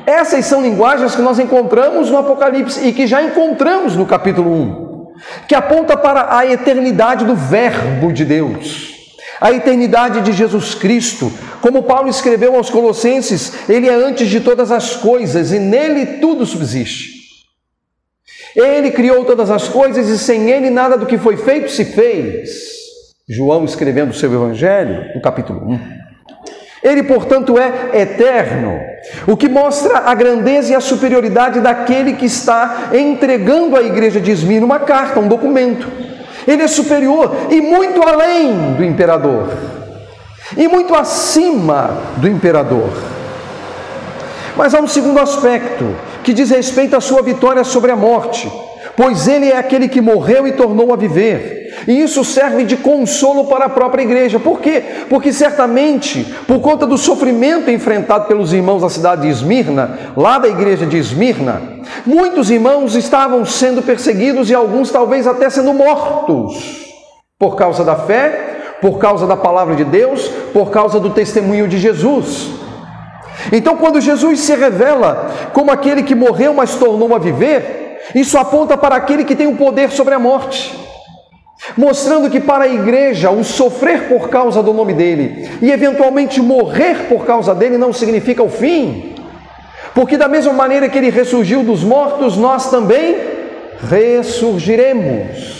Essas 0.06 0.46
são 0.46 0.62
linguagens 0.62 1.16
que 1.16 1.22
nós 1.22 1.40
encontramos 1.40 2.10
no 2.10 2.18
Apocalipse 2.18 2.88
e 2.88 2.94
que 2.94 3.08
já 3.08 3.24
encontramos 3.24 3.96
no 3.96 4.06
capítulo 4.06 4.52
1, 4.52 5.14
que 5.48 5.56
aponta 5.56 5.98
para 5.98 6.38
a 6.38 6.46
eternidade 6.46 7.26
do 7.26 7.36
Verbo 7.36 8.14
de 8.14 8.24
Deus, 8.24 8.94
a 9.42 9.52
eternidade 9.52 10.22
de 10.22 10.32
Jesus 10.32 10.76
Cristo. 10.76 11.32
Como 11.62 11.84
Paulo 11.84 12.08
escreveu 12.08 12.56
aos 12.56 12.70
Colossenses, 12.70 13.68
ele 13.68 13.90
é 13.90 13.94
antes 13.94 14.28
de 14.28 14.40
todas 14.40 14.72
as 14.72 14.96
coisas 14.96 15.52
e 15.52 15.60
nele 15.60 16.20
tudo 16.20 16.46
subsiste. 16.46 17.20
Ele 18.56 18.92
criou 18.92 19.26
todas 19.26 19.50
as 19.50 19.68
coisas 19.68 20.08
e 20.08 20.18
sem 20.18 20.50
ele 20.50 20.70
nada 20.70 20.98
do 20.98 21.06
que 21.06 21.18
foi 21.18 21.38
feito 21.38 21.70
se 21.70 21.86
fez. 21.86 22.50
João 23.28 23.64
escrevendo 23.64 24.10
o 24.10 24.14
seu 24.14 24.34
evangelho, 24.34 25.14
no 25.16 25.22
capítulo 25.22 25.72
1. 25.72 25.99
Ele, 26.82 27.04
portanto, 27.04 27.58
é 27.58 28.00
eterno, 28.02 28.80
o 29.28 29.36
que 29.36 29.50
mostra 29.50 30.00
a 30.06 30.14
grandeza 30.14 30.72
e 30.72 30.76
a 30.76 30.80
superioridade 30.80 31.60
daquele 31.60 32.14
que 32.14 32.26
está 32.26 32.90
entregando 32.94 33.76
à 33.76 33.82
igreja 33.82 34.20
de 34.20 34.32
Esmirna 34.32 34.66
uma 34.66 34.80
carta, 34.80 35.20
um 35.20 35.28
documento. 35.28 35.88
Ele 36.48 36.64
é 36.64 36.68
superior 36.68 37.36
e 37.50 37.60
muito 37.62 38.02
além 38.02 38.74
do 38.74 38.84
imperador, 38.84 39.50
e 40.56 40.68
muito 40.68 40.96
acima 40.96 41.98
do 42.18 42.28
imperador. 42.28 42.90
Mas 44.56 44.74
há 44.74 44.80
um 44.80 44.88
segundo 44.88 45.20
aspecto 45.20 45.96
que 46.24 46.34
diz 46.34 46.50
respeito 46.50 46.96
à 46.96 47.02
sua 47.02 47.22
vitória 47.22 47.64
sobre 47.64 47.92
a 47.92 47.96
morte, 47.96 48.52
pois 49.00 49.30
ele 49.30 49.50
é 49.50 49.56
aquele 49.56 49.88
que 49.88 50.02
morreu 50.02 50.46
e 50.46 50.52
tornou 50.52 50.92
a 50.92 50.98
viver. 50.98 51.74
E 51.88 52.02
isso 52.02 52.22
serve 52.26 52.66
de 52.66 52.76
consolo 52.76 53.46
para 53.46 53.64
a 53.64 53.70
própria 53.70 54.02
igreja. 54.02 54.38
Por 54.38 54.60
quê? 54.60 54.84
Porque 55.10 55.32
certamente, 55.32 56.26
por 56.46 56.60
conta 56.60 56.86
do 56.86 56.98
sofrimento 56.98 57.72
enfrentado 57.72 58.26
pelos 58.26 58.52
irmãos 58.52 58.82
da 58.82 58.90
cidade 58.90 59.22
de 59.22 59.30
Esmirna, 59.30 59.98
lá 60.18 60.38
da 60.38 60.50
igreja 60.50 60.86
de 60.86 60.98
Esmirna, 60.98 61.62
muitos 62.06 62.52
irmãos 62.52 62.94
estavam 62.98 63.46
sendo 63.46 63.82
perseguidos 63.82 64.50
e 64.50 64.54
alguns 64.54 64.92
talvez 64.92 65.26
até 65.26 65.50
sendo 65.50 65.74
mortos 65.74 66.86
por 67.40 67.56
causa 67.56 67.86
da 67.86 67.96
fé, 67.96 68.76
por 68.82 68.98
causa 68.98 69.26
da 69.26 69.38
palavra 69.38 69.78
de 69.78 69.86
Deus, 69.86 70.28
por 70.52 70.72
causa 70.72 71.00
do 71.00 71.12
testemunho 71.12 71.70
de 71.70 71.78
Jesus. 71.78 72.50
Então, 73.50 73.78
quando 73.78 74.02
Jesus 74.02 74.42
se 74.42 74.54
revela 74.54 75.32
como 75.54 75.72
aquele 75.72 76.04
que 76.04 76.14
morreu, 76.14 76.54
mas 76.54 76.76
tornou 76.76 77.16
a 77.16 77.18
viver, 77.18 77.89
isso 78.14 78.38
aponta 78.38 78.78
para 78.78 78.96
aquele 78.96 79.24
que 79.24 79.36
tem 79.36 79.48
o 79.48 79.56
poder 79.56 79.92
sobre 79.92 80.14
a 80.14 80.20
morte, 80.20 80.78
mostrando 81.78 82.30
que 82.30 82.40
para 82.40 82.66
a 82.66 82.68
igreja 82.68 83.30
o 83.30 83.44
sofrer 83.44 84.08
por 84.08 84.30
causa 84.30 84.64
do 84.64 84.74
nome 84.74 84.94
dele 84.94 85.50
e 85.62 85.72
eventualmente 85.72 86.42
morrer 86.42 87.08
por 87.08 87.26
causa 87.26 87.54
dele 87.54 87.78
não 87.78 87.94
significa 87.94 88.42
o 88.42 88.50
fim, 88.50 89.16
porque 89.94 90.18
da 90.18 90.28
mesma 90.28 90.54
maneira 90.54 90.88
que 90.88 90.98
ele 90.98 91.10
ressurgiu 91.10 91.64
dos 91.64 91.84
mortos, 91.84 92.38
nós 92.38 92.70
também 92.70 93.18
ressurgiremos. 93.90 95.60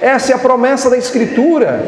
Essa 0.00 0.32
é 0.32 0.34
a 0.34 0.38
promessa 0.38 0.88
da 0.88 0.96
Escritura. 0.96 1.84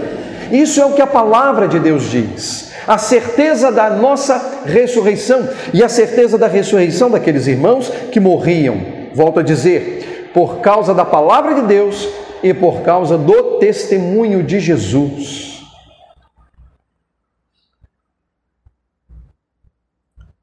Isso 0.51 0.81
é 0.81 0.85
o 0.85 0.93
que 0.93 1.03
a 1.03 1.07
palavra 1.07 1.69
de 1.69 1.79
Deus 1.79 2.11
diz. 2.11 2.73
A 2.87 2.99
certeza 2.99 3.71
da 3.71 3.91
nossa 3.91 4.63
ressurreição 4.65 5.49
e 5.73 5.83
a 5.83 5.89
certeza 5.89 6.37
da 6.37 6.49
ressurreição 6.49 7.11
daqueles 7.11 7.47
irmãos 7.47 7.91
que 8.11 8.19
morriam. 8.19 8.81
Volto 9.15 9.41
a 9.41 9.43
dizer, 9.43 10.00
por 10.33 10.61
causa 10.61 10.95
da 10.95 11.05
palavra 11.05 11.55
de 11.55 11.63
Deus 11.63 12.09
e 12.43 12.55
por 12.55 12.83
causa 12.83 13.19
do 13.19 13.59
testemunho 13.59 14.43
de 14.43 14.61
Jesus. 14.61 15.51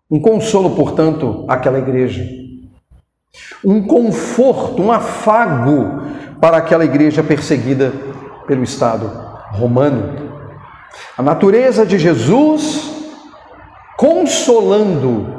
Um 0.09 0.21
consolo, 0.21 0.75
portanto, 0.75 1.45
àquela 1.47 1.79
igreja. 1.79 2.25
Um 3.63 3.85
conforto, 3.85 4.81
um 4.81 4.91
afago 4.91 6.01
para 6.39 6.57
aquela 6.57 6.85
igreja 6.85 7.23
perseguida 7.23 7.91
pelo 8.47 8.63
Estado 8.63 9.07
romano. 9.51 10.31
A 11.17 11.21
natureza 11.21 11.85
de 11.85 11.97
Jesus 11.97 12.95
consolando 13.97 15.35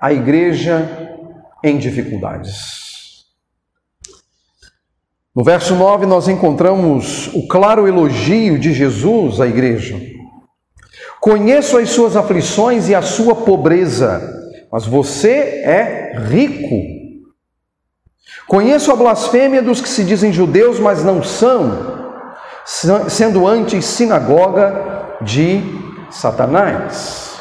a 0.00 0.12
igreja 0.12 1.18
em 1.64 1.76
dificuldades. 1.78 2.79
No 5.34 5.44
verso 5.44 5.76
9, 5.76 6.06
nós 6.06 6.26
encontramos 6.26 7.28
o 7.32 7.46
claro 7.46 7.86
elogio 7.86 8.58
de 8.58 8.72
Jesus 8.72 9.40
à 9.40 9.46
igreja. 9.46 9.96
Conheço 11.20 11.78
as 11.78 11.90
suas 11.90 12.16
aflições 12.16 12.88
e 12.88 12.96
a 12.96 13.02
sua 13.02 13.36
pobreza, 13.36 14.20
mas 14.72 14.84
você 14.86 15.30
é 15.64 16.16
rico. 16.18 16.74
Conheço 18.48 18.90
a 18.90 18.96
blasfêmia 18.96 19.62
dos 19.62 19.80
que 19.80 19.88
se 19.88 20.02
dizem 20.02 20.32
judeus, 20.32 20.80
mas 20.80 21.04
não 21.04 21.22
são, 21.22 21.78
sendo 23.08 23.46
antes 23.46 23.84
sinagoga 23.84 25.14
de 25.22 25.62
Satanás. 26.10 27.36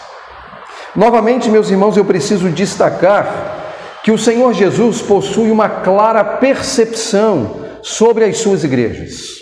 Novamente, 0.95 1.49
meus 1.49 1.71
irmãos, 1.71 1.97
eu 1.97 2.05
preciso 2.05 2.49
destacar 2.49 3.57
que 4.03 4.11
o 4.11 4.17
Senhor 4.17 4.53
Jesus 4.53 5.01
possui 5.01 5.49
uma 5.49 5.67
clara 5.67 6.23
percepção 6.23 7.67
sobre 7.81 8.25
as 8.25 8.37
suas 8.37 8.63
igrejas. 8.63 9.39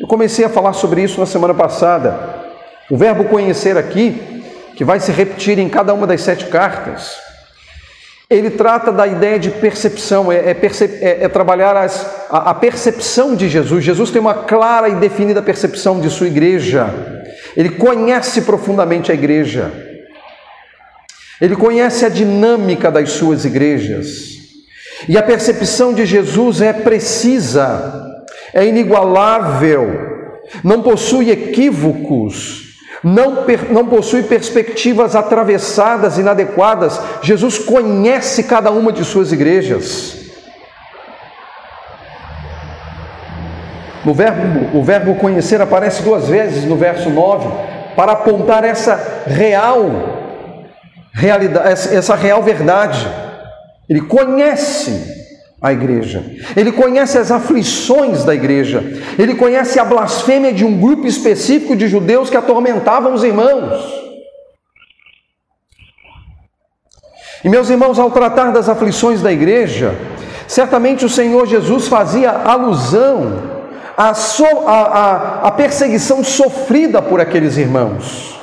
Eu 0.00 0.06
comecei 0.06 0.44
a 0.44 0.48
falar 0.48 0.72
sobre 0.72 1.02
isso 1.02 1.20
na 1.20 1.26
semana 1.26 1.54
passada. 1.54 2.42
O 2.90 2.96
verbo 2.96 3.24
conhecer 3.24 3.76
aqui, 3.76 4.42
que 4.76 4.84
vai 4.84 4.98
se 5.00 5.12
repetir 5.12 5.58
em 5.58 5.68
cada 5.68 5.94
uma 5.94 6.06
das 6.06 6.22
sete 6.22 6.46
cartas, 6.46 7.16
ele 8.28 8.50
trata 8.50 8.90
da 8.90 9.06
ideia 9.06 9.38
de 9.38 9.50
percepção, 9.50 10.32
é, 10.32 10.50
é, 10.50 10.54
percep 10.54 11.04
é, 11.04 11.24
é 11.24 11.28
trabalhar 11.28 11.76
as, 11.76 12.06
a, 12.30 12.50
a 12.50 12.54
percepção 12.54 13.36
de 13.36 13.48
Jesus. 13.48 13.84
Jesus 13.84 14.10
tem 14.10 14.20
uma 14.20 14.34
clara 14.34 14.88
e 14.88 14.94
definida 14.94 15.42
percepção 15.42 16.00
de 16.00 16.08
sua 16.08 16.28
igreja. 16.28 17.22
Ele 17.54 17.68
conhece 17.68 18.42
profundamente 18.42 19.12
a 19.12 19.14
igreja. 19.14 19.70
Ele 21.40 21.54
conhece 21.54 22.06
a 22.06 22.08
dinâmica 22.08 22.90
das 22.90 23.10
suas 23.10 23.44
igrejas. 23.44 24.41
E 25.08 25.18
a 25.18 25.22
percepção 25.22 25.92
de 25.92 26.06
Jesus 26.06 26.60
é 26.60 26.72
precisa, 26.72 28.22
é 28.52 28.64
inigualável, 28.64 30.12
não 30.62 30.82
possui 30.82 31.30
equívocos, 31.30 32.62
não, 33.02 33.44
não 33.70 33.86
possui 33.86 34.22
perspectivas 34.22 35.16
atravessadas, 35.16 36.18
inadequadas. 36.18 37.00
Jesus 37.22 37.58
conhece 37.58 38.44
cada 38.44 38.70
uma 38.70 38.92
de 38.92 39.04
suas 39.04 39.32
igrejas. 39.32 40.20
No 44.04 44.14
verbo, 44.14 44.76
o 44.78 44.82
verbo 44.82 45.14
conhecer 45.16 45.60
aparece 45.60 46.02
duas 46.02 46.28
vezes 46.28 46.64
no 46.64 46.76
verso 46.76 47.08
9, 47.08 47.48
para 47.96 48.12
apontar 48.12 48.64
essa 48.64 49.22
real 49.26 49.90
realidade, 51.12 51.94
essa 51.94 52.14
real 52.14 52.42
verdade. 52.42 53.06
Ele 53.92 54.00
conhece 54.00 54.90
a 55.60 55.70
igreja. 55.70 56.24
Ele 56.56 56.72
conhece 56.72 57.18
as 57.18 57.30
aflições 57.30 58.24
da 58.24 58.34
igreja. 58.34 58.82
Ele 59.18 59.34
conhece 59.34 59.78
a 59.78 59.84
blasfêmia 59.84 60.50
de 60.50 60.64
um 60.64 60.80
grupo 60.80 61.06
específico 61.06 61.76
de 61.76 61.86
judeus 61.88 62.30
que 62.30 62.36
atormentavam 62.38 63.12
os 63.12 63.22
irmãos. 63.22 63.84
E 67.44 67.50
meus 67.50 67.68
irmãos, 67.68 67.98
ao 67.98 68.10
tratar 68.10 68.50
das 68.50 68.66
aflições 68.66 69.20
da 69.20 69.30
igreja, 69.30 69.94
certamente 70.48 71.04
o 71.04 71.10
Senhor 71.10 71.46
Jesus 71.46 71.86
fazia 71.86 72.30
alusão 72.30 73.42
à, 73.94 74.14
so, 74.14 74.46
à, 74.66 74.70
à, 74.70 75.48
à 75.48 75.50
perseguição 75.50 76.24
sofrida 76.24 77.02
por 77.02 77.20
aqueles 77.20 77.58
irmãos. 77.58 78.40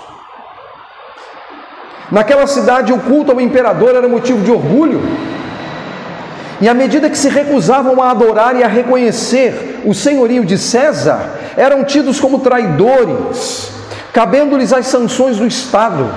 Naquela 2.12 2.46
cidade, 2.46 2.94
o 2.94 3.00
culto 3.00 3.32
ao 3.32 3.42
imperador 3.42 3.96
era 3.96 4.08
motivo 4.08 4.44
de 4.44 4.52
orgulho. 4.52 5.02
E 6.62 6.68
à 6.68 6.74
medida 6.74 7.10
que 7.10 7.18
se 7.18 7.30
recusavam 7.30 8.02
a 8.02 8.12
adorar 8.12 8.56
e 8.56 8.64
a 8.64 8.68
reconhecer 8.68 9.82
o 9.86 9.94
senhorio 9.94 10.44
de 10.44 10.58
César, 10.58 11.40
eram 11.56 11.86
tidos 11.86 12.20
como 12.20 12.40
traidores, 12.40 13.72
cabendo-lhes 14.12 14.74
as 14.74 14.88
sanções 14.88 15.38
do 15.38 15.48
Estado. 15.48 16.10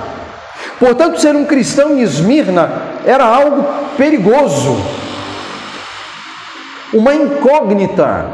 Portanto, 0.79 1.21
ser 1.21 1.35
um 1.35 1.45
cristão 1.45 1.97
em 1.97 2.01
Esmirna 2.01 2.69
era 3.05 3.23
algo 3.23 3.65
perigoso, 3.95 4.75
uma 6.93 7.13
incógnita, 7.15 8.29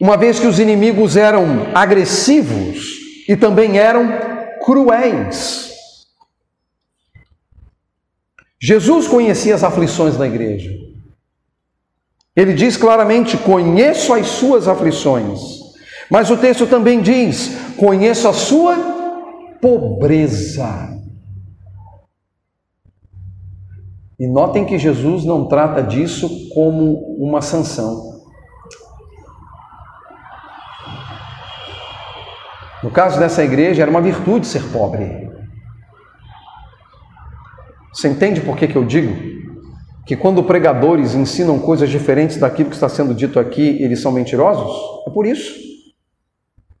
uma 0.00 0.16
vez 0.16 0.38
que 0.38 0.46
os 0.46 0.58
inimigos 0.58 1.16
eram 1.16 1.66
agressivos 1.74 2.96
e 3.28 3.36
também 3.36 3.78
eram 3.78 4.10
cruéis. 4.64 5.65
Jesus 8.66 9.06
conhecia 9.06 9.54
as 9.54 9.62
aflições 9.62 10.16
da 10.16 10.26
igreja. 10.26 10.72
Ele 12.34 12.52
diz 12.52 12.76
claramente: 12.76 13.36
Conheço 13.36 14.12
as 14.12 14.26
suas 14.26 14.66
aflições. 14.66 15.38
Mas 16.10 16.30
o 16.32 16.36
texto 16.36 16.66
também 16.66 17.00
diz: 17.00 17.56
Conheço 17.76 18.26
a 18.26 18.32
sua 18.32 18.74
pobreza. 19.62 20.98
E 24.18 24.26
notem 24.26 24.64
que 24.64 24.80
Jesus 24.80 25.24
não 25.24 25.46
trata 25.46 25.80
disso 25.80 26.28
como 26.52 27.14
uma 27.24 27.40
sanção. 27.40 28.20
No 32.82 32.90
caso 32.90 33.16
dessa 33.16 33.44
igreja, 33.44 33.82
era 33.82 33.90
uma 33.92 34.02
virtude 34.02 34.44
ser 34.44 34.64
pobre. 34.72 35.25
Você 37.96 38.08
entende 38.08 38.42
por 38.42 38.58
que, 38.58 38.68
que 38.68 38.76
eu 38.76 38.84
digo? 38.84 39.16
Que 40.04 40.14
quando 40.14 40.44
pregadores 40.44 41.14
ensinam 41.14 41.58
coisas 41.58 41.88
diferentes 41.88 42.36
daquilo 42.36 42.68
que 42.68 42.76
está 42.76 42.90
sendo 42.90 43.14
dito 43.14 43.40
aqui, 43.40 43.82
eles 43.82 44.02
são 44.02 44.12
mentirosos? 44.12 44.70
É 45.06 45.10
por 45.10 45.24
isso. 45.24 45.54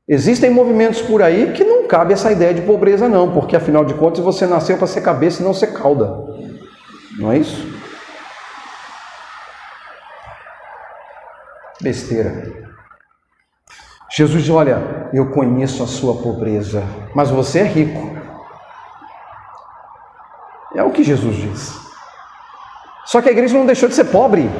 Existem 0.06 0.50
movimentos 0.50 1.00
por 1.00 1.22
aí 1.22 1.52
que 1.52 1.64
não 1.64 1.88
cabe 1.88 2.12
essa 2.12 2.30
ideia 2.30 2.52
de 2.52 2.60
pobreza, 2.60 3.08
não, 3.08 3.32
porque 3.32 3.56
afinal 3.56 3.82
de 3.82 3.94
contas 3.94 4.22
você 4.22 4.46
nasceu 4.46 4.76
para 4.76 4.86
ser 4.86 5.00
cabeça 5.00 5.40
e 5.40 5.44
não 5.44 5.54
ser 5.54 5.68
cauda. 5.68 6.22
Não 7.18 7.32
é 7.32 7.38
isso? 7.38 7.66
Besteira. 11.80 12.66
Jesus 14.14 14.42
diz: 14.44 14.50
Olha, 14.52 15.08
eu 15.14 15.30
conheço 15.30 15.82
a 15.82 15.86
sua 15.86 16.14
pobreza, 16.22 16.84
mas 17.14 17.30
você 17.30 17.60
é 17.60 17.64
rico. 17.64 18.15
É 20.76 20.82
o 20.82 20.90
que 20.90 21.02
Jesus 21.02 21.36
diz. 21.36 21.72
Só 23.06 23.22
que 23.22 23.28
a 23.30 23.32
igreja 23.32 23.56
não 23.56 23.64
deixou 23.64 23.88
de 23.88 23.94
ser 23.94 24.04
pobre. 24.04 24.50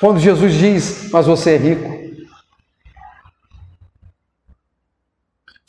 Quando 0.00 0.18
Jesus 0.18 0.54
diz, 0.54 1.10
mas 1.12 1.26
você 1.26 1.54
é 1.54 1.56
rico. 1.58 2.00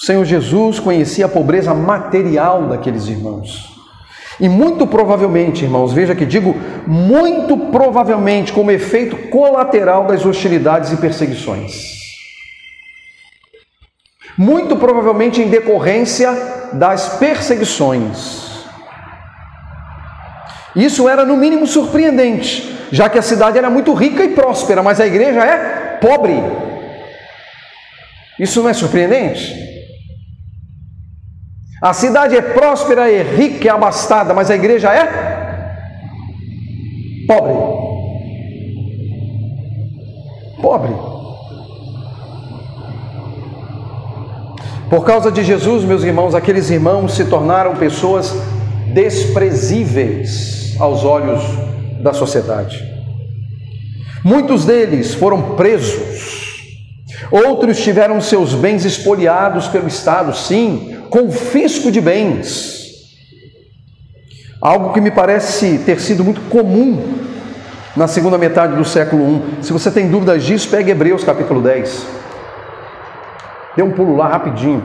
O 0.02 0.06
Senhor 0.06 0.24
Jesus 0.24 0.80
conhecia 0.80 1.26
a 1.26 1.30
pobreza 1.30 1.74
material 1.74 2.68
daqueles 2.68 3.08
irmãos. 3.08 3.70
E 4.40 4.48
muito 4.48 4.88
provavelmente, 4.88 5.66
irmãos, 5.66 5.92
veja 5.92 6.16
que 6.16 6.26
digo 6.26 6.56
muito 6.88 7.58
provavelmente 7.72 8.54
como 8.54 8.72
efeito 8.72 9.30
colateral 9.30 10.06
das 10.08 10.26
hostilidades 10.26 10.92
e 10.92 10.98
perseguições. 10.98 12.00
Muito 14.38 14.78
provavelmente 14.78 15.42
em 15.42 15.50
decorrência 15.50 16.32
das 16.74 17.18
perseguições. 17.20 18.51
Isso 20.76 21.10
era 21.10 21.26
no 21.26 21.36
mínimo 21.36 21.68
surpreendente, 21.68 22.88
já 22.92 23.10
que 23.10 23.18
a 23.18 23.22
cidade 23.22 23.58
era 23.58 23.70
muito 23.70 23.94
rica 23.94 24.24
e 24.24 24.30
próspera, 24.30 24.82
mas 24.82 25.00
a 25.00 25.08
igreja 25.08 25.44
é 25.44 25.98
pobre. 25.98 26.34
Isso 28.40 28.62
não 28.62 28.70
é 28.70 28.74
surpreendente? 28.74 29.54
A 31.82 31.94
cidade 31.94 32.38
é 32.38 32.42
próspera, 32.42 33.12
é 33.12 33.22
rica, 33.22 33.68
é 33.68 33.72
abastada, 33.72 34.34
mas 34.34 34.50
a 34.50 34.56
igreja 34.56 34.94
é 34.94 35.06
pobre. 37.28 37.54
Pobre. 40.62 40.92
Por 44.90 45.06
causa 45.06 45.32
de 45.32 45.44
Jesus, 45.44 45.84
meus 45.84 46.04
irmãos, 46.04 46.36
aqueles 46.36 46.70
irmãos 46.70 47.14
se 47.14 47.26
tornaram 47.26 47.76
pessoas 47.76 48.36
desprezíveis 48.94 50.61
aos 50.82 51.04
olhos 51.04 51.42
da 52.02 52.12
sociedade. 52.12 52.84
Muitos 54.24 54.66
deles 54.66 55.14
foram 55.14 55.56
presos, 55.56 56.66
outros 57.32 57.82
tiveram 57.82 58.20
seus 58.20 58.54
bens 58.54 58.84
expoliados 58.84 59.68
pelo 59.68 59.88
Estado, 59.88 60.36
sim, 60.36 60.98
confisco 61.10 61.92
de 61.92 62.02
bens. 62.02 62.82
Algo 64.60 64.94
que 64.94 65.02
me 65.02 65.12
parece 65.12 65.80
ter 65.80 66.00
sido 66.00 66.24
muito 66.24 66.42
comum 66.50 67.20
na 67.96 68.08
segunda 68.08 68.38
metade 68.38 68.76
do 68.76 68.86
século 68.86 69.44
I. 69.60 69.64
Se 69.64 69.74
você 69.74 69.92
tem 69.92 70.10
dúvidas 70.10 70.44
disso, 70.44 70.70
pegue 70.70 70.92
Hebreus 70.92 71.24
capítulo 71.24 71.62
10. 71.62 72.06
Dê 73.76 73.84
um 73.84 73.92
pulo 73.92 74.16
lá 74.16 74.28
rapidinho. 74.28 74.84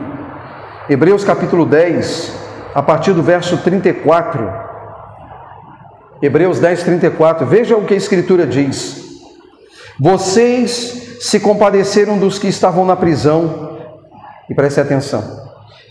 Hebreus 0.89 1.23
capítulo 1.23 1.65
10, 1.65 2.33
a 2.73 2.81
partir 2.81 3.13
do 3.13 3.21
verso 3.21 3.57
34. 3.57 4.66
Hebreus 6.21 6.59
10, 6.59 6.83
34. 6.83 7.45
Veja 7.45 7.77
o 7.77 7.85
que 7.85 7.93
a 7.93 7.97
Escritura 7.97 8.45
diz. 8.45 9.05
Vocês 9.99 11.17
se 11.19 11.39
compadeceram 11.39 12.17
dos 12.19 12.37
que 12.37 12.47
estavam 12.47 12.85
na 12.85 12.95
prisão, 12.95 13.77
e 14.49 14.55
preste 14.55 14.79
atenção 14.79 15.47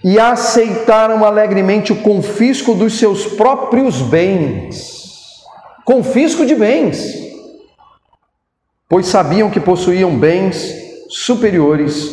e 0.07 0.21
aceitaram 0.21 1.25
alegremente 1.25 1.93
o 1.93 1.97
confisco 1.97 2.75
dos 2.75 2.97
seus 2.97 3.27
próprios 3.27 4.01
bens. 4.01 5.05
Confisco 5.85 6.47
de 6.47 6.55
bens, 6.55 7.13
pois 8.89 9.07
sabiam 9.07 9.51
que 9.51 9.59
possuíam 9.59 10.17
bens 10.17 10.73
superiores 11.09 12.09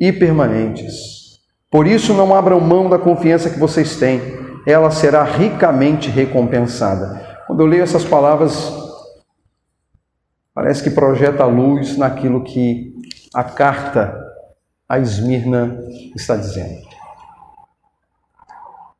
e 0.00 0.12
permanentes. 0.12 1.40
Por 1.68 1.88
isso, 1.88 2.14
não 2.14 2.32
abram 2.34 2.60
mão 2.60 2.88
da 2.88 2.98
confiança 3.00 3.50
que 3.50 3.58
vocês 3.58 3.96
têm, 3.96 4.20
ela 4.66 4.90
será 4.90 5.24
ricamente 5.24 6.08
recompensada. 6.10 7.42
Quando 7.46 7.60
eu 7.60 7.66
leio 7.66 7.82
essas 7.82 8.04
palavras, 8.04 8.72
parece 10.54 10.82
que 10.82 10.90
projeta 10.90 11.44
luz 11.44 11.96
naquilo 11.96 12.44
que 12.44 12.92
a 13.34 13.42
carta 13.44 14.18
a 14.88 14.98
Esmirna 14.98 15.78
está 16.14 16.36
dizendo. 16.36 16.82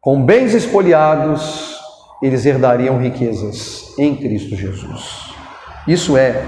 Com 0.01 0.25
bens 0.25 0.55
espoliados, 0.55 1.79
eles 2.23 2.45
herdariam 2.45 2.99
riquezas 2.99 3.97
em 3.99 4.17
Cristo 4.17 4.57
Jesus. 4.57 5.33
Isso 5.87 6.17
é 6.17 6.43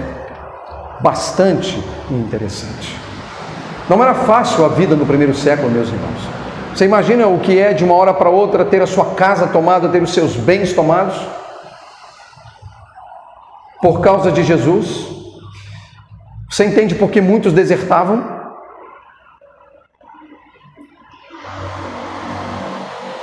bastante 1.01 1.77
interessante. 2.09 2.97
Não 3.89 4.01
era 4.01 4.15
fácil 4.15 4.65
a 4.65 4.69
vida 4.69 4.95
no 4.95 5.05
primeiro 5.05 5.33
século, 5.33 5.69
meus 5.69 5.89
irmãos. 5.89 6.44
Você 6.75 6.83
imagina 6.83 7.25
o 7.25 7.39
que 7.39 7.57
é 7.57 7.71
de 7.71 7.85
uma 7.85 7.95
hora 7.95 8.13
para 8.13 8.29
outra 8.29 8.65
ter 8.65 8.81
a 8.81 8.85
sua 8.85 9.15
casa 9.15 9.47
tomada, 9.47 9.87
ter 9.87 10.03
os 10.03 10.13
seus 10.13 10.35
bens 10.35 10.73
tomados? 10.73 11.15
Por 13.81 14.01
causa 14.01 14.29
de 14.29 14.43
Jesus? 14.43 15.07
Você 16.49 16.65
entende 16.65 16.93
por 16.93 17.09
que 17.09 17.21
muitos 17.21 17.53
desertavam? 17.53 18.25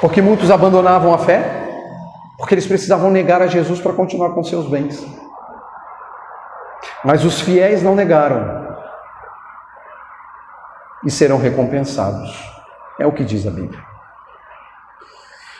Porque 0.00 0.22
muitos 0.22 0.50
abandonavam 0.50 1.12
a 1.12 1.18
fé, 1.18 1.68
porque 2.38 2.54
eles 2.54 2.66
precisavam 2.66 3.10
negar 3.10 3.42
a 3.42 3.48
Jesus 3.48 3.82
para 3.82 3.92
continuar 3.92 4.30
com 4.30 4.42
seus 4.42 4.66
bens. 4.66 5.06
Mas 7.04 7.22
os 7.22 7.42
fiéis 7.42 7.82
não 7.82 7.94
negaram 7.94 8.78
e 11.04 11.10
serão 11.10 11.36
recompensados. 11.36 12.51
É 12.98 13.06
o 13.06 13.12
que 13.12 13.24
diz 13.24 13.46
a 13.46 13.50
Bíblia. 13.50 13.80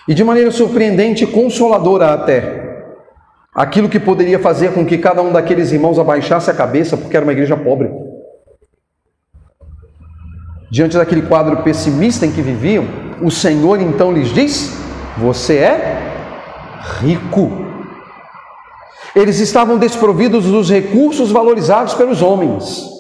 E 0.06 0.14
de 0.14 0.24
maneira 0.24 0.50
surpreendente 0.50 1.24
e 1.24 1.26
consoladora 1.26 2.12
até, 2.12 2.84
aquilo 3.54 3.88
que 3.88 4.00
poderia 4.00 4.38
fazer 4.38 4.72
com 4.72 4.84
que 4.84 4.98
cada 4.98 5.22
um 5.22 5.32
daqueles 5.32 5.70
irmãos 5.72 5.98
abaixasse 5.98 6.50
a 6.50 6.54
cabeça, 6.54 6.96
porque 6.96 7.16
era 7.16 7.24
uma 7.24 7.32
igreja 7.32 7.56
pobre. 7.56 7.90
Diante 10.70 10.96
daquele 10.96 11.22
quadro 11.22 11.62
pessimista 11.62 12.26
em 12.26 12.32
que 12.32 12.40
viviam, 12.40 12.86
o 13.20 13.30
Senhor 13.30 13.80
então 13.80 14.12
lhes 14.12 14.32
diz: 14.32 14.72
Você 15.18 15.58
é 15.58 15.98
rico. 17.00 17.50
Eles 19.14 19.38
estavam 19.38 19.76
desprovidos 19.76 20.46
dos 20.46 20.70
recursos 20.70 21.30
valorizados 21.30 21.94
pelos 21.94 22.22
homens. 22.22 22.91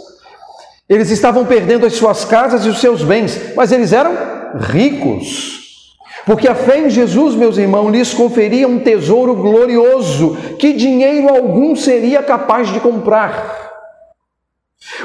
Eles 0.92 1.10
estavam 1.10 1.46
perdendo 1.46 1.86
as 1.86 1.94
suas 1.94 2.22
casas 2.22 2.66
e 2.66 2.68
os 2.68 2.78
seus 2.78 3.02
bens, 3.02 3.54
mas 3.56 3.72
eles 3.72 3.94
eram 3.94 4.14
ricos. 4.58 5.96
Porque 6.26 6.46
a 6.46 6.54
fé 6.54 6.80
em 6.80 6.90
Jesus, 6.90 7.34
meus 7.34 7.56
irmãos, 7.56 7.88
lhes 7.88 8.12
conferia 8.12 8.68
um 8.68 8.78
tesouro 8.78 9.34
glorioso 9.34 10.36
que 10.58 10.74
dinheiro 10.74 11.30
algum 11.30 11.74
seria 11.74 12.22
capaz 12.22 12.68
de 12.68 12.78
comprar. 12.78 13.72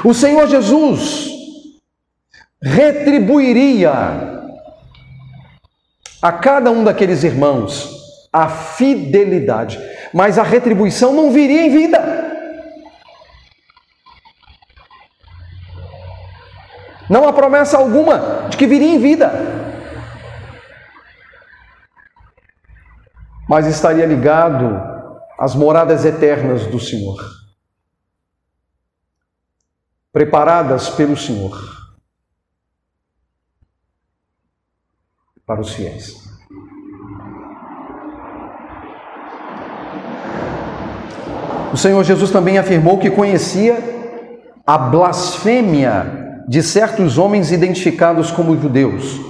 O 0.04 0.12
Senhor 0.12 0.46
Jesus 0.46 1.30
retribuiria 2.62 3.90
a 6.20 6.32
cada 6.32 6.70
um 6.70 6.84
daqueles 6.84 7.24
irmãos 7.24 7.88
a 8.30 8.46
fidelidade, 8.46 9.80
mas 10.12 10.38
a 10.38 10.42
retribuição 10.42 11.14
não 11.14 11.30
viria 11.30 11.64
em 11.64 11.70
vida. 11.70 12.27
Não 17.08 17.26
há 17.26 17.32
promessa 17.32 17.78
alguma 17.78 18.48
de 18.48 18.56
que 18.56 18.66
viria 18.66 18.94
em 18.94 18.98
vida. 18.98 19.32
Mas 23.48 23.66
estaria 23.66 24.04
ligado 24.04 24.80
às 25.38 25.54
moradas 25.54 26.04
eternas 26.04 26.66
do 26.66 26.78
Senhor, 26.78 27.18
preparadas 30.12 30.90
pelo 30.90 31.16
Senhor. 31.16 31.78
para 35.48 35.62
os 35.62 35.72
fiéis. 35.72 36.14
O 41.72 41.76
Senhor 41.76 42.04
Jesus 42.04 42.30
também 42.30 42.58
afirmou 42.58 42.98
que 42.98 43.10
conhecia 43.10 43.78
a 44.66 44.76
blasfêmia 44.76 46.17
de 46.48 46.62
certos 46.62 47.18
homens 47.18 47.52
identificados 47.52 48.30
como 48.30 48.56
judeus. 48.56 49.20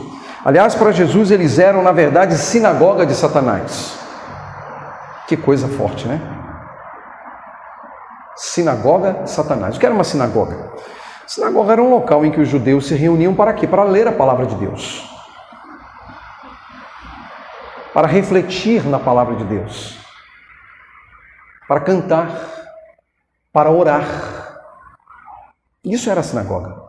Aliás, 0.44 0.74
para 0.74 0.92
Jesus 0.92 1.30
eles 1.30 1.58
eram, 1.58 1.82
na 1.82 1.92
verdade, 1.92 2.38
sinagoga 2.38 3.04
de 3.04 3.14
Satanás. 3.14 3.98
Que 5.26 5.36
coisa 5.36 5.68
forte, 5.68 6.06
né? 6.06 6.20
Sinagoga 8.36 9.24
de 9.24 9.30
Satanás. 9.30 9.76
O 9.76 9.80
que 9.80 9.84
era 9.84 9.94
uma 9.94 10.04
sinagoga? 10.04 10.72
Sinagoga 11.26 11.72
era 11.72 11.82
um 11.82 11.90
local 11.90 12.24
em 12.24 12.30
que 12.30 12.40
os 12.40 12.48
judeus 12.48 12.86
se 12.86 12.94
reuniam 12.94 13.34
para 13.34 13.52
quê? 13.52 13.66
Para 13.66 13.82
ler 13.82 14.06
a 14.06 14.12
palavra 14.12 14.46
de 14.46 14.54
Deus 14.54 15.18
para 17.98 18.06
refletir 18.06 18.86
na 18.86 19.00
palavra 19.00 19.34
de 19.34 19.42
Deus, 19.42 19.98
para 21.66 21.80
cantar, 21.80 22.30
para 23.52 23.72
orar. 23.72 24.04
Isso 25.82 26.08
era 26.08 26.20
a 26.20 26.22
sinagoga. 26.22 26.87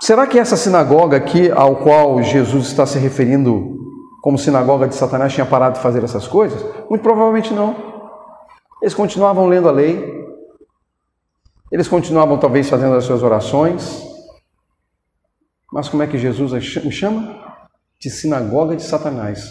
Será 0.00 0.26
que 0.26 0.38
essa 0.38 0.56
sinagoga 0.56 1.16
aqui, 1.16 1.50
ao 1.50 1.76
qual 1.76 2.22
Jesus 2.22 2.66
está 2.66 2.86
se 2.86 2.98
referindo 2.98 3.78
como 4.22 4.38
sinagoga 4.38 4.88
de 4.88 4.94
Satanás, 4.94 5.32
tinha 5.32 5.46
parado 5.46 5.76
de 5.76 5.82
fazer 5.82 6.02
essas 6.02 6.26
coisas? 6.26 6.64
Muito 6.88 7.02
provavelmente 7.02 7.52
não. 7.52 7.76
Eles 8.82 8.94
continuavam 8.94 9.46
lendo 9.46 9.68
a 9.68 9.72
lei, 9.72 10.26
eles 11.70 11.86
continuavam 11.86 12.38
talvez 12.38 12.68
fazendo 12.68 12.94
as 12.94 13.04
suas 13.04 13.22
orações, 13.22 14.02
mas 15.70 15.88
como 15.88 16.02
é 16.02 16.06
que 16.06 16.18
Jesus 16.18 16.52
os 16.52 16.94
chama? 16.94 17.50
de 18.00 18.08
sinagoga 18.08 18.74
de 18.74 18.82
Satanás. 18.82 19.50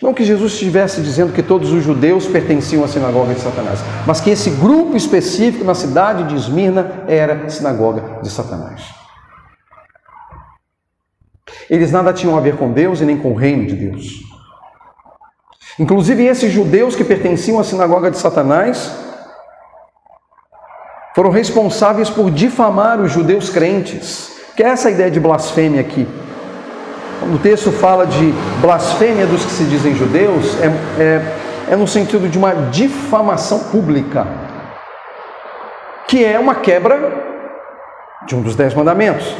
Não 0.00 0.14
que 0.14 0.24
Jesus 0.24 0.52
estivesse 0.52 1.00
dizendo 1.00 1.32
que 1.32 1.42
todos 1.42 1.72
os 1.72 1.82
judeus 1.82 2.28
pertenciam 2.28 2.84
à 2.84 2.88
sinagoga 2.88 3.34
de 3.34 3.40
Satanás, 3.40 3.80
mas 4.06 4.20
que 4.20 4.30
esse 4.30 4.50
grupo 4.50 4.96
específico 4.96 5.64
na 5.64 5.74
cidade 5.74 6.28
de 6.28 6.36
Esmirna 6.36 7.04
era 7.08 7.48
sinagoga 7.48 8.20
de 8.22 8.30
Satanás. 8.30 8.82
Eles 11.68 11.92
nada 11.92 12.12
tinham 12.12 12.36
a 12.36 12.40
ver 12.40 12.56
com 12.56 12.72
Deus 12.72 13.00
e 13.00 13.04
nem 13.04 13.16
com 13.16 13.32
o 13.32 13.36
reino 13.36 13.66
de 13.66 13.74
Deus. 13.74 14.22
Inclusive, 15.78 16.24
esses 16.24 16.52
judeus 16.52 16.96
que 16.96 17.04
pertenciam 17.04 17.60
à 17.60 17.64
sinagoga 17.64 18.10
de 18.10 18.18
Satanás 18.18 18.92
foram 21.14 21.30
responsáveis 21.30 22.10
por 22.10 22.30
difamar 22.30 23.00
os 23.00 23.12
judeus 23.12 23.50
crentes, 23.50 24.38
que 24.56 24.62
é 24.62 24.68
essa 24.68 24.90
ideia 24.90 25.10
de 25.10 25.20
blasfêmia 25.20 25.80
aqui. 25.80 26.06
Quando 27.20 27.34
o 27.34 27.38
texto 27.38 27.72
fala 27.72 28.06
de 28.06 28.32
blasfêmia 28.60 29.26
dos 29.26 29.44
que 29.44 29.50
se 29.50 29.64
dizem 29.64 29.94
judeus, 29.94 30.56
é, 30.60 30.66
é, 31.02 31.72
é 31.72 31.76
no 31.76 31.86
sentido 31.86 32.28
de 32.28 32.38
uma 32.38 32.54
difamação 32.70 33.64
pública, 33.70 34.26
que 36.06 36.24
é 36.24 36.38
uma 36.38 36.54
quebra 36.56 37.26
de 38.26 38.34
um 38.34 38.42
dos 38.42 38.54
dez 38.54 38.74
mandamentos. 38.74 39.36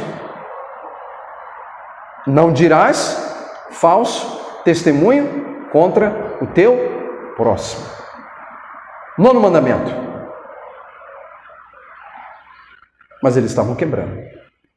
Não 2.27 2.51
dirás 2.51 3.17
falso 3.71 4.61
testemunho 4.63 5.69
contra 5.71 6.37
o 6.41 6.47
teu 6.47 6.77
próximo. 7.35 7.85
Nono 9.17 9.39
mandamento. 9.39 9.91
Mas 13.21 13.35
eles 13.35 13.51
estavam 13.51 13.75
quebrando. 13.75 14.17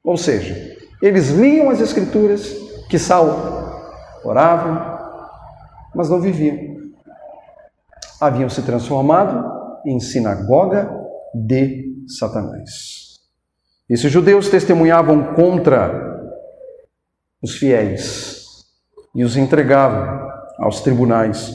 Ou 0.05 0.16
seja, 0.16 0.55
eles 1.00 1.31
liam 1.31 1.70
as 1.70 1.81
Escrituras 1.81 2.52
que 2.88 2.98
Saul 2.98 3.33
oravam, 4.24 4.98
mas 5.94 6.09
não 6.09 6.20
viviam. 6.20 6.59
Haviam 8.20 8.48
se 8.48 8.62
transformado 8.62 9.44
em 9.87 9.98
sinagoga 9.98 10.90
de 11.35 11.85
Satanás. 12.18 13.20
Esses 13.88 14.11
judeus 14.11 14.48
testemunhavam 14.48 15.35
contra 15.35 16.12
os 17.42 17.57
fiéis 17.57 18.64
e 19.14 19.24
os 19.24 19.37
entregavam 19.37 20.31
aos 20.59 20.81
tribunais 20.81 21.52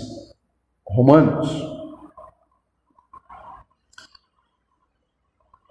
romanos. 0.86 1.50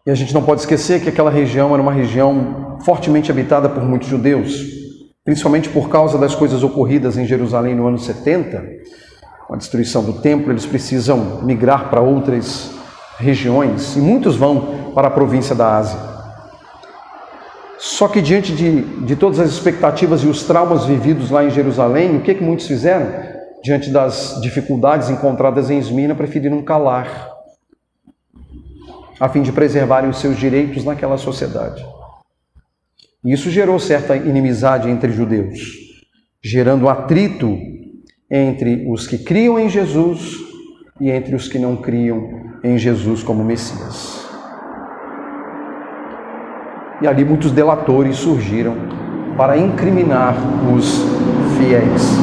E 0.06 0.10
a 0.10 0.14
gente 0.14 0.32
não 0.32 0.42
pode 0.42 0.60
esquecer 0.60 1.02
que 1.02 1.08
aquela 1.08 1.30
região 1.30 1.72
era 1.72 1.82
uma 1.82 1.92
região 1.92 2.78
fortemente 2.84 3.30
habitada 3.30 3.68
por 3.68 3.82
muitos 3.82 4.08
judeus, 4.08 4.62
principalmente 5.24 5.68
por 5.68 5.88
causa 5.88 6.16
das 6.16 6.34
coisas 6.34 6.62
ocorridas 6.62 7.18
em 7.18 7.26
Jerusalém 7.26 7.74
no 7.74 7.86
ano 7.86 7.98
70, 7.98 8.64
com 9.46 9.54
a 9.54 9.56
destruição 9.56 10.04
do 10.04 10.14
templo, 10.14 10.52
eles 10.52 10.66
precisam 10.66 11.42
migrar 11.42 11.90
para 11.90 12.00
outras 12.00 12.70
regiões 13.18 13.96
e 13.96 14.00
muitos 14.00 14.36
vão 14.36 14.92
para 14.92 15.08
a 15.08 15.10
província 15.10 15.54
da 15.54 15.76
Ásia. 15.76 16.15
Só 17.78 18.08
que 18.08 18.22
diante 18.22 18.54
de, 18.54 18.82
de 19.04 19.16
todas 19.16 19.38
as 19.38 19.50
expectativas 19.50 20.22
e 20.22 20.26
os 20.26 20.44
traumas 20.44 20.86
vividos 20.86 21.30
lá 21.30 21.44
em 21.44 21.50
Jerusalém, 21.50 22.16
o 22.16 22.22
que, 22.22 22.34
que 22.34 22.42
muitos 22.42 22.66
fizeram? 22.66 23.36
Diante 23.62 23.90
das 23.90 24.38
dificuldades 24.40 25.10
encontradas 25.10 25.70
em 25.70 25.78
Esmina, 25.78 26.14
preferiram 26.14 26.62
calar, 26.62 27.30
a 29.18 29.28
fim 29.28 29.42
de 29.42 29.52
preservarem 29.52 30.10
os 30.10 30.18
seus 30.18 30.36
direitos 30.38 30.84
naquela 30.84 31.18
sociedade. 31.18 31.84
Isso 33.24 33.50
gerou 33.50 33.78
certa 33.78 34.16
inimizade 34.16 34.88
entre 34.88 35.10
judeus, 35.10 35.60
gerando 36.42 36.88
atrito 36.88 37.58
entre 38.30 38.86
os 38.88 39.06
que 39.06 39.18
criam 39.18 39.58
em 39.58 39.68
Jesus 39.68 40.36
e 41.00 41.10
entre 41.10 41.34
os 41.34 41.48
que 41.48 41.58
não 41.58 41.76
criam 41.76 42.58
em 42.62 42.78
Jesus 42.78 43.22
como 43.22 43.44
Messias. 43.44 44.15
E 47.00 47.06
ali 47.06 47.24
muitos 47.24 47.52
delatores 47.52 48.16
surgiram 48.16 48.74
para 49.36 49.56
incriminar 49.58 50.34
os 50.74 51.04
fiéis. 51.58 52.16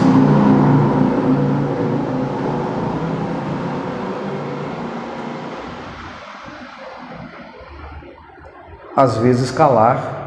Às 8.95 9.17
vezes 9.17 9.51
calar 9.51 10.23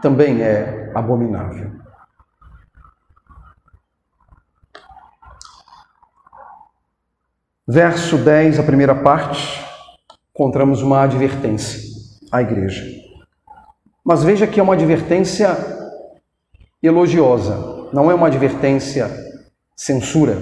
também 0.00 0.42
é 0.42 0.90
abominável. 0.94 1.81
Verso 7.72 8.18
10, 8.18 8.58
a 8.58 8.62
primeira 8.62 8.94
parte, 8.94 9.64
encontramos 10.34 10.82
uma 10.82 11.04
advertência 11.04 11.80
à 12.30 12.42
igreja. 12.42 12.84
Mas 14.04 14.22
veja 14.22 14.46
que 14.46 14.60
é 14.60 14.62
uma 14.62 14.74
advertência 14.74 15.56
elogiosa, 16.82 17.88
não 17.90 18.10
é 18.10 18.14
uma 18.14 18.26
advertência 18.26 19.10
censura. 19.74 20.36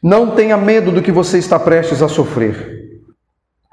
Não 0.00 0.36
tenha 0.36 0.56
medo 0.56 0.92
do 0.92 1.02
que 1.02 1.10
você 1.10 1.38
está 1.38 1.58
prestes 1.58 2.00
a 2.00 2.06
sofrer. 2.06 3.02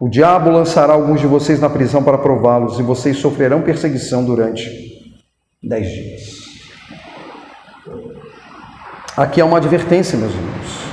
O 0.02 0.10
diabo 0.10 0.50
lançará 0.50 0.94
alguns 0.94 1.22
de 1.22 1.28
vocês 1.28 1.60
na 1.60 1.70
prisão 1.70 2.04
para 2.04 2.18
prová-los, 2.18 2.80
e 2.80 2.82
vocês 2.82 3.18
sofrerão 3.18 3.62
perseguição 3.62 4.26
durante 4.26 4.68
dez 5.62 5.88
dias. 5.88 6.40
Aqui 9.16 9.40
é 9.40 9.46
uma 9.46 9.58
advertência, 9.58 10.18
meus 10.18 10.34
irmãos. 10.34 10.89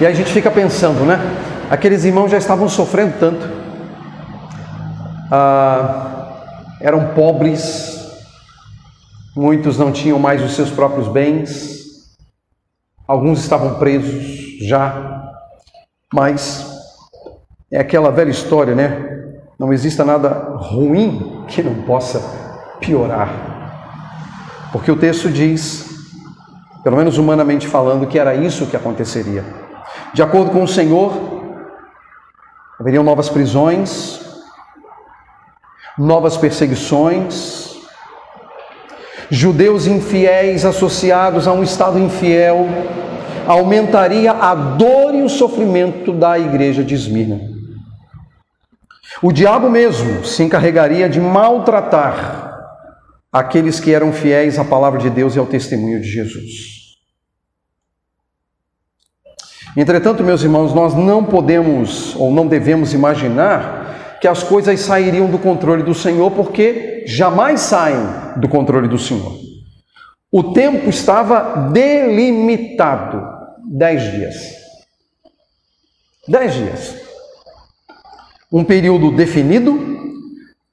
E 0.00 0.06
aí 0.06 0.12
a 0.12 0.14
gente 0.14 0.32
fica 0.32 0.48
pensando, 0.48 1.04
né? 1.04 1.18
Aqueles 1.68 2.04
irmãos 2.04 2.30
já 2.30 2.38
estavam 2.38 2.68
sofrendo 2.68 3.14
tanto, 3.18 3.48
ah, 5.28 6.76
eram 6.80 7.08
pobres, 7.14 7.98
muitos 9.36 9.76
não 9.76 9.90
tinham 9.90 10.16
mais 10.16 10.40
os 10.40 10.54
seus 10.54 10.70
próprios 10.70 11.08
bens, 11.08 12.16
alguns 13.08 13.40
estavam 13.40 13.74
presos 13.74 14.64
já, 14.64 15.32
mas 16.14 16.64
é 17.68 17.80
aquela 17.80 18.12
velha 18.12 18.30
história, 18.30 18.76
né? 18.76 19.34
Não 19.58 19.72
exista 19.72 20.04
nada 20.04 20.28
ruim 20.58 21.44
que 21.48 21.60
não 21.60 21.82
possa 21.82 22.22
piorar. 22.78 24.70
Porque 24.70 24.92
o 24.92 24.96
texto 24.96 25.28
diz, 25.28 26.06
pelo 26.84 26.96
menos 26.96 27.18
humanamente 27.18 27.66
falando, 27.66 28.06
que 28.06 28.16
era 28.16 28.36
isso 28.36 28.66
que 28.66 28.76
aconteceria. 28.76 29.57
De 30.14 30.22
acordo 30.22 30.50
com 30.50 30.62
o 30.62 30.68
Senhor, 30.68 31.12
haveriam 32.80 33.04
novas 33.04 33.28
prisões, 33.28 34.20
novas 35.98 36.36
perseguições, 36.36 37.76
judeus 39.30 39.86
infiéis 39.86 40.64
associados 40.64 41.46
a 41.46 41.52
um 41.52 41.62
Estado 41.62 41.98
infiel, 41.98 42.66
aumentaria 43.46 44.32
a 44.32 44.54
dor 44.54 45.14
e 45.14 45.22
o 45.22 45.28
sofrimento 45.28 46.12
da 46.12 46.38
igreja 46.38 46.82
de 46.82 46.94
Esmirna. 46.94 47.40
O 49.22 49.32
diabo 49.32 49.68
mesmo 49.68 50.24
se 50.24 50.42
encarregaria 50.42 51.08
de 51.08 51.20
maltratar 51.20 52.46
aqueles 53.32 53.80
que 53.80 53.92
eram 53.92 54.12
fiéis 54.12 54.58
à 54.58 54.64
palavra 54.64 54.98
de 54.98 55.10
Deus 55.10 55.34
e 55.34 55.38
ao 55.38 55.46
testemunho 55.46 56.00
de 56.00 56.08
Jesus. 56.08 56.77
Entretanto, 59.80 60.24
meus 60.24 60.42
irmãos, 60.42 60.74
nós 60.74 60.92
não 60.92 61.22
podemos 61.22 62.16
ou 62.16 62.32
não 62.32 62.48
devemos 62.48 62.92
imaginar 62.92 64.18
que 64.20 64.26
as 64.26 64.42
coisas 64.42 64.80
sairiam 64.80 65.30
do 65.30 65.38
controle 65.38 65.84
do 65.84 65.94
Senhor, 65.94 66.32
porque 66.32 67.04
jamais 67.06 67.60
saem 67.60 68.04
do 68.40 68.48
controle 68.48 68.88
do 68.88 68.98
Senhor. 68.98 69.38
O 70.32 70.52
tempo 70.52 70.90
estava 70.90 71.70
delimitado 71.70 73.24
dez 73.70 74.02
dias. 74.10 74.34
Dez 76.26 76.54
dias. 76.54 76.96
Um 78.50 78.64
período 78.64 79.12
definido, 79.12 79.78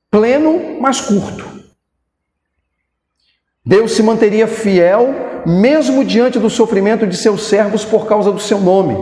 pleno, 0.09 0.81
mas 0.81 0.99
curto. 0.99 1.47
Deus 3.63 3.91
se 3.91 4.01
manteria 4.01 4.47
fiel 4.47 5.34
mesmo 5.45 6.03
diante 6.03 6.39
do 6.39 6.49
sofrimento 6.49 7.05
de 7.05 7.15
seus 7.15 7.47
servos 7.47 7.85
por 7.85 8.07
causa 8.07 8.31
do 8.31 8.39
seu 8.39 8.59
nome. 8.59 8.97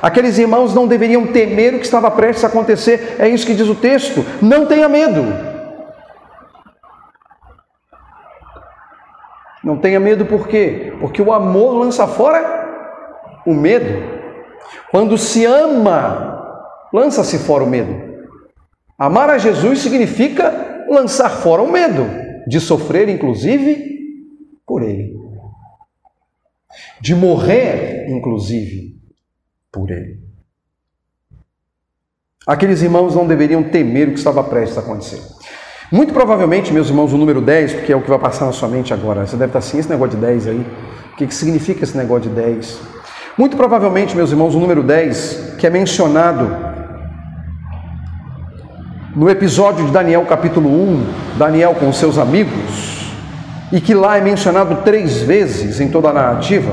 Aqueles 0.00 0.38
irmãos 0.38 0.74
não 0.74 0.86
deveriam 0.86 1.26
temer 1.26 1.74
o 1.74 1.78
que 1.78 1.84
estava 1.84 2.10
prestes 2.10 2.44
a 2.44 2.46
acontecer, 2.46 3.16
é 3.18 3.28
isso 3.28 3.46
que 3.46 3.54
diz 3.54 3.68
o 3.68 3.74
texto. 3.74 4.24
Não 4.40 4.66
tenha 4.66 4.88
medo. 4.88 5.22
Não 9.62 9.76
tenha 9.76 10.00
medo 10.00 10.24
por 10.24 10.48
quê? 10.48 10.94
Porque 11.00 11.20
o 11.20 11.32
amor 11.32 11.74
lança 11.74 12.06
fora 12.06 13.42
o 13.46 13.52
medo. 13.52 14.20
Quando 14.90 15.18
se 15.18 15.44
ama, 15.44 16.66
lança-se 16.92 17.38
fora 17.38 17.64
o 17.64 17.68
medo. 17.68 18.10
Amar 18.98 19.28
a 19.30 19.38
Jesus 19.38 19.80
significa 19.80 20.84
lançar 20.88 21.30
fora 21.30 21.62
o 21.62 21.70
medo 21.70 22.06
de 22.46 22.58
sofrer, 22.58 23.08
inclusive, 23.08 23.98
por 24.66 24.82
Ele 24.82 25.19
de 27.00 27.14
morrer, 27.14 28.06
inclusive, 28.08 29.00
por 29.72 29.90
ele. 29.90 30.20
Aqueles 32.46 32.82
irmãos 32.82 33.14
não 33.14 33.26
deveriam 33.26 33.62
temer 33.62 34.08
o 34.08 34.12
que 34.12 34.18
estava 34.18 34.42
prestes 34.42 34.78
a 34.78 34.80
acontecer. 34.80 35.20
Muito 35.92 36.12
provavelmente, 36.12 36.72
meus 36.72 36.88
irmãos, 36.88 37.12
o 37.12 37.18
número 37.18 37.40
10, 37.40 37.74
porque 37.74 37.92
é 37.92 37.96
o 37.96 38.02
que 38.02 38.08
vai 38.08 38.18
passar 38.18 38.46
na 38.46 38.52
sua 38.52 38.68
mente 38.68 38.94
agora, 38.94 39.26
você 39.26 39.36
deve 39.36 39.50
estar 39.50 39.58
assim, 39.58 39.78
esse 39.78 39.88
negócio 39.88 40.16
de 40.16 40.24
10 40.24 40.46
aí, 40.46 40.66
o 41.12 41.16
que, 41.16 41.34
significa 41.34 41.84
esse 41.84 41.96
negócio 41.96 42.28
de 42.28 42.36
10? 42.36 42.80
Muito 43.36 43.56
provavelmente, 43.56 44.16
meus 44.16 44.30
irmãos, 44.30 44.54
o 44.54 44.60
número 44.60 44.82
10, 44.82 45.56
que 45.58 45.66
é 45.66 45.70
mencionado 45.70 46.56
no 49.14 49.28
episódio 49.28 49.84
de 49.84 49.90
Daniel 49.90 50.24
capítulo 50.26 50.68
1, 50.70 51.06
Daniel 51.36 51.74
com 51.74 51.92
seus 51.92 52.18
amigos, 52.18 52.89
e 53.72 53.80
que 53.80 53.94
lá 53.94 54.16
é 54.16 54.20
mencionado 54.20 54.82
três 54.82 55.22
vezes 55.22 55.80
em 55.80 55.90
toda 55.90 56.10
a 56.10 56.12
narrativa, 56.12 56.72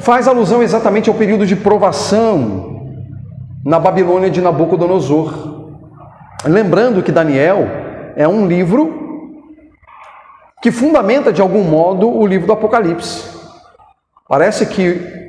faz 0.00 0.28
alusão 0.28 0.62
exatamente 0.62 1.08
ao 1.08 1.14
período 1.14 1.46
de 1.46 1.56
provação 1.56 2.92
na 3.64 3.78
Babilônia 3.78 4.28
de 4.28 4.40
Nabucodonosor. 4.40 5.72
Lembrando 6.44 7.02
que 7.02 7.10
Daniel 7.10 7.66
é 8.16 8.28
um 8.28 8.46
livro 8.46 9.04
que 10.60 10.70
fundamenta 10.70 11.32
de 11.32 11.40
algum 11.40 11.62
modo 11.62 12.08
o 12.08 12.26
livro 12.26 12.46
do 12.46 12.52
Apocalipse. 12.52 13.34
Parece 14.28 14.66
que 14.66 15.24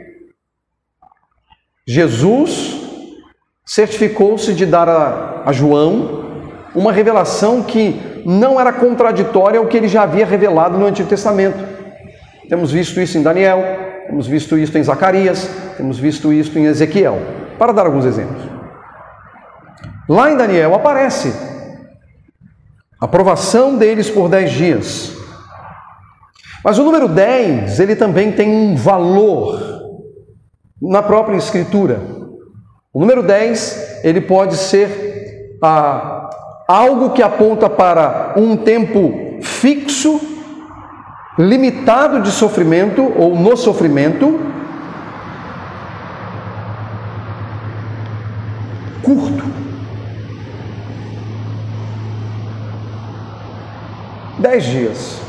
Jesus 1.88 2.82
certificou-se 3.66 4.54
de 4.54 4.66
dar 4.66 4.88
a, 4.88 5.44
a, 5.46 5.52
João 5.52 6.35
uma 6.76 6.92
revelação 6.92 7.64
que 7.64 8.24
não 8.26 8.60
era 8.60 8.74
contraditória 8.74 9.60
ao 9.60 9.68
que 9.68 9.78
ele 9.78 9.88
já 9.88 10.04
havia 10.04 10.26
revelado 10.26 10.78
no 10.78 10.86
Antigo 10.86 11.08
Testamento. 11.08 11.58
Temos 12.50 12.72
visto 12.72 13.00
isso 13.00 13.18
em 13.18 13.24
Daniel, 13.24 13.64
temos 14.08 14.28
visto 14.28 14.58
isso 14.58 14.78
em 14.78 14.84
Zacarias, 14.84 15.50
temos 15.78 15.98
visto 15.98 16.32
isso 16.34 16.58
em 16.60 16.66
Ezequiel, 16.66 17.20
para 17.58 17.72
dar 17.72 17.86
alguns 17.86 18.06
exemplos. 18.06 18.44
Lá 20.08 20.32
em 20.32 20.38
Daniel 20.38 20.76
aparece 20.76 21.34
a 23.02 23.06
aprovação 23.06 23.78
deles 23.78 24.10
por 24.10 24.30
dez 24.30 24.52
dias. 24.52 25.16
Mas 26.64 26.78
o 26.80 26.84
número 26.84 27.08
10, 27.08 27.80
ele 27.80 27.96
também 27.96 28.32
tem 28.32 28.50
um 28.50 28.76
valor 28.76 29.60
na 30.82 31.02
própria 31.02 31.38
escritura. 31.38 32.00
O 32.94 33.00
número 33.00 33.22
10, 33.22 34.02
ele 34.04 34.22
pode 34.22 34.56
ser 34.56 35.58
ah, 35.62 36.25
algo 36.68 37.12
que 37.12 37.22
aponta 37.22 37.70
para 37.70 38.34
um 38.38 38.58
tempo 38.58 39.40
fixo, 39.42 40.20
limitado 41.38 42.22
de 42.22 42.32
sofrimento 42.32 43.04
ou 43.18 43.36
no 43.36 43.56
sofrimento, 43.56 44.40
curto. 49.04 49.46
dez 54.40 54.64
dias. 54.64 55.22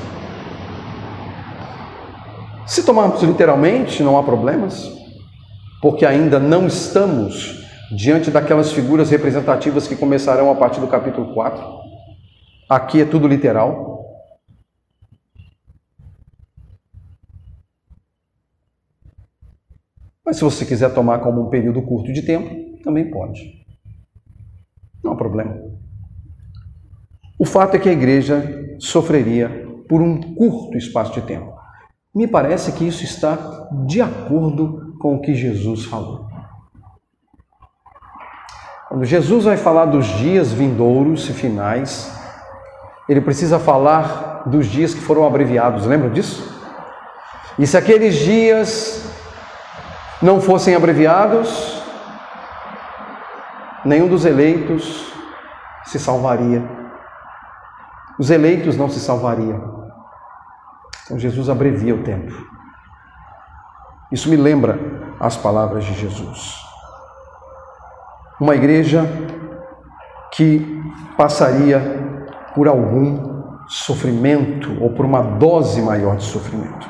Se 2.66 2.82
tomarmos 2.82 3.22
literalmente, 3.22 4.02
não 4.02 4.18
há 4.18 4.22
problemas, 4.22 4.90
porque 5.80 6.04
ainda 6.04 6.38
não 6.38 6.66
estamos 6.66 7.65
diante 7.90 8.30
daquelas 8.30 8.72
figuras 8.72 9.10
representativas 9.10 9.86
que 9.86 9.96
começarão 9.96 10.50
a 10.50 10.54
partir 10.54 10.80
do 10.80 10.88
capítulo 10.88 11.32
4. 11.34 11.64
Aqui 12.68 13.00
é 13.00 13.04
tudo 13.04 13.28
literal. 13.28 14.04
Mas 20.24 20.36
se 20.36 20.42
você 20.42 20.64
quiser 20.64 20.92
tomar 20.92 21.20
como 21.20 21.42
um 21.42 21.50
período 21.50 21.80
curto 21.82 22.12
de 22.12 22.22
tempo, 22.22 22.82
também 22.82 23.08
pode. 23.10 23.64
Não 25.02 25.12
há 25.12 25.16
problema. 25.16 25.56
O 27.38 27.44
fato 27.44 27.76
é 27.76 27.78
que 27.78 27.88
a 27.88 27.92
igreja 27.92 28.76
sofreria 28.80 29.48
por 29.88 30.02
um 30.02 30.34
curto 30.34 30.76
espaço 30.76 31.12
de 31.12 31.20
tempo. 31.20 31.54
Me 32.12 32.26
parece 32.26 32.72
que 32.72 32.84
isso 32.84 33.04
está 33.04 33.68
de 33.86 34.00
acordo 34.00 34.96
com 34.98 35.14
o 35.14 35.20
que 35.20 35.34
Jesus 35.34 35.84
falou. 35.84 36.35
Quando 38.96 39.04
Jesus 39.04 39.44
vai 39.44 39.58
falar 39.58 39.84
dos 39.84 40.06
dias 40.06 40.50
vindouros 40.50 41.28
e 41.28 41.34
finais, 41.34 42.10
ele 43.06 43.20
precisa 43.20 43.58
falar 43.58 44.44
dos 44.46 44.64
dias 44.64 44.94
que 44.94 45.02
foram 45.02 45.26
abreviados, 45.26 45.84
lembra 45.84 46.08
disso? 46.08 46.58
E 47.58 47.66
se 47.66 47.76
aqueles 47.76 48.14
dias 48.14 49.06
não 50.22 50.40
fossem 50.40 50.74
abreviados, 50.74 51.82
nenhum 53.84 54.08
dos 54.08 54.24
eleitos 54.24 55.12
se 55.84 55.98
salvaria 55.98 56.64
os 58.18 58.30
eleitos 58.30 58.78
não 58.78 58.88
se 58.88 58.98
salvariam. 58.98 59.90
Então 61.04 61.18
Jesus 61.18 61.50
abrevia 61.50 61.94
o 61.94 62.02
tempo. 62.02 62.32
Isso 64.10 64.30
me 64.30 64.36
lembra 64.36 64.80
as 65.20 65.36
palavras 65.36 65.84
de 65.84 65.92
Jesus. 65.92 66.65
Uma 68.38 68.54
igreja 68.54 69.08
que 70.32 70.82
passaria 71.16 71.80
por 72.54 72.68
algum 72.68 73.36
sofrimento 73.66 74.76
ou 74.80 74.90
por 74.90 75.06
uma 75.06 75.22
dose 75.22 75.80
maior 75.80 76.16
de 76.16 76.24
sofrimento. 76.24 76.86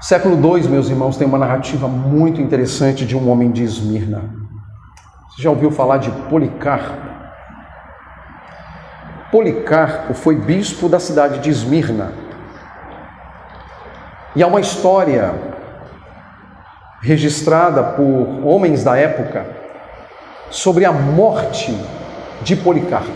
Século 0.00 0.34
II, 0.34 0.68
meus 0.68 0.88
irmãos, 0.88 1.16
tem 1.16 1.26
uma 1.26 1.38
narrativa 1.38 1.86
muito 1.86 2.40
interessante 2.40 3.04
de 3.04 3.16
um 3.16 3.30
homem 3.30 3.52
de 3.52 3.62
Esmirna. 3.62 4.22
Você 5.28 5.42
já 5.42 5.50
ouviu 5.50 5.70
falar 5.70 5.98
de 5.98 6.10
Policarpo? 6.28 7.12
Policarpo 9.30 10.14
foi 10.14 10.36
bispo 10.36 10.88
da 10.88 10.98
cidade 10.98 11.38
de 11.38 11.50
Esmirna. 11.50 12.12
E 14.34 14.42
há 14.42 14.46
uma 14.46 14.60
história 14.60 15.51
registrada 17.02 17.82
por 17.82 18.46
homens 18.46 18.84
da 18.84 18.96
época 18.96 19.44
sobre 20.50 20.84
a 20.84 20.92
morte 20.92 21.76
de 22.42 22.54
Policarpo, 22.54 23.10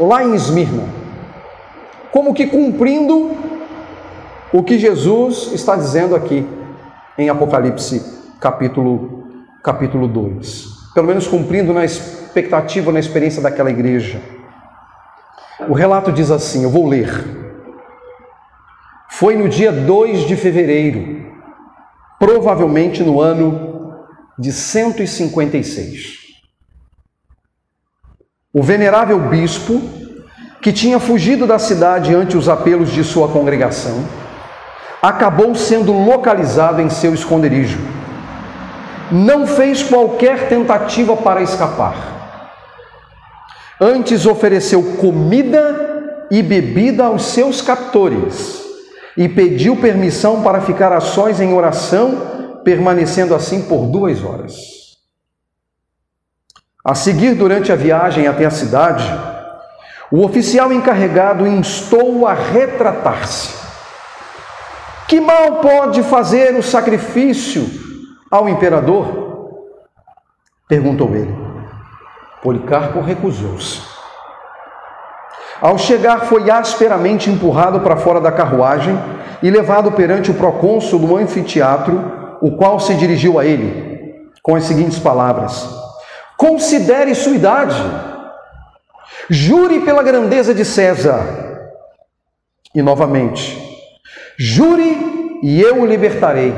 lá 0.00 0.24
em 0.24 0.34
Esmirna, 0.34 0.84
como 2.10 2.34
que 2.34 2.46
cumprindo 2.46 3.36
o 4.52 4.62
que 4.62 4.78
Jesus 4.78 5.52
está 5.52 5.76
dizendo 5.76 6.16
aqui 6.16 6.46
em 7.16 7.28
Apocalipse 7.28 8.34
capítulo 8.40 9.24
capítulo 9.62 10.06
2. 10.08 10.76
Pelo 10.94 11.06
menos 11.06 11.26
cumprindo 11.26 11.72
na 11.72 11.84
expectativa, 11.84 12.92
na 12.92 13.00
experiência 13.00 13.42
daquela 13.42 13.70
igreja. 13.70 14.20
O 15.68 15.74
relato 15.74 16.12
diz 16.12 16.30
assim: 16.30 16.62
eu 16.62 16.70
vou 16.70 16.86
ler. 16.86 17.10
Foi 19.10 19.36
no 19.36 19.48
dia 19.48 19.72
2 19.72 20.20
de 20.20 20.36
fevereiro, 20.36 21.25
provavelmente 22.18 23.02
no 23.02 23.20
ano 23.20 24.06
de 24.38 24.52
156. 24.52 26.26
O 28.52 28.62
venerável 28.62 29.18
bispo, 29.28 29.80
que 30.62 30.72
tinha 30.72 30.98
fugido 30.98 31.46
da 31.46 31.58
cidade 31.58 32.14
ante 32.14 32.36
os 32.36 32.48
apelos 32.48 32.90
de 32.90 33.04
sua 33.04 33.28
congregação, 33.28 34.04
acabou 35.02 35.54
sendo 35.54 35.92
localizado 35.92 36.80
em 36.80 36.90
seu 36.90 37.14
esconderijo. 37.14 37.78
Não 39.12 39.46
fez 39.46 39.82
qualquer 39.82 40.48
tentativa 40.48 41.16
para 41.16 41.42
escapar 41.42 42.16
Antes 43.80 44.24
ofereceu 44.24 44.82
comida 44.96 46.26
e 46.30 46.42
bebida 46.42 47.04
aos 47.04 47.26
seus 47.26 47.60
captores 47.60 48.65
e 49.16 49.28
pediu 49.28 49.76
permissão 49.76 50.42
para 50.42 50.60
ficar 50.60 50.92
a 50.92 51.00
sós 51.00 51.40
em 51.40 51.54
oração, 51.54 52.60
permanecendo 52.62 53.34
assim 53.34 53.62
por 53.62 53.86
duas 53.86 54.22
horas. 54.22 54.54
A 56.84 56.94
seguir, 56.94 57.34
durante 57.34 57.72
a 57.72 57.76
viagem 57.76 58.28
até 58.28 58.44
a 58.44 58.50
cidade, 58.50 59.04
o 60.10 60.24
oficial 60.24 60.72
encarregado 60.72 61.46
instou-o 61.46 62.26
a 62.26 62.34
retratar-se. 62.34 63.54
Que 65.08 65.20
mal 65.20 65.60
pode 65.60 66.02
fazer 66.02 66.54
o 66.56 66.62
sacrifício 66.62 67.64
ao 68.30 68.48
imperador? 68.48 69.60
Perguntou 70.68 71.14
ele. 71.14 71.34
Policarpo 72.42 73.00
recusou-se. 73.00 73.95
Ao 75.66 75.76
chegar, 75.76 76.26
foi 76.26 76.48
asperamente 76.48 77.28
empurrado 77.28 77.80
para 77.80 77.96
fora 77.96 78.20
da 78.20 78.30
carruagem 78.30 78.96
e 79.42 79.50
levado 79.50 79.90
perante 79.90 80.30
o 80.30 80.34
procônsul 80.34 81.00
do 81.00 81.16
anfiteatro, 81.16 82.38
o 82.40 82.52
qual 82.52 82.78
se 82.78 82.94
dirigiu 82.94 83.36
a 83.36 83.44
ele 83.44 84.30
com 84.40 84.54
as 84.54 84.62
seguintes 84.62 85.00
palavras: 85.00 85.68
Considere 86.36 87.16
sua 87.16 87.34
idade, 87.34 87.82
jure 89.28 89.80
pela 89.80 90.04
grandeza 90.04 90.54
de 90.54 90.64
César. 90.64 91.20
E 92.72 92.80
novamente, 92.80 93.60
jure 94.38 95.40
e 95.42 95.60
eu 95.60 95.82
o 95.82 95.86
libertarei. 95.86 96.54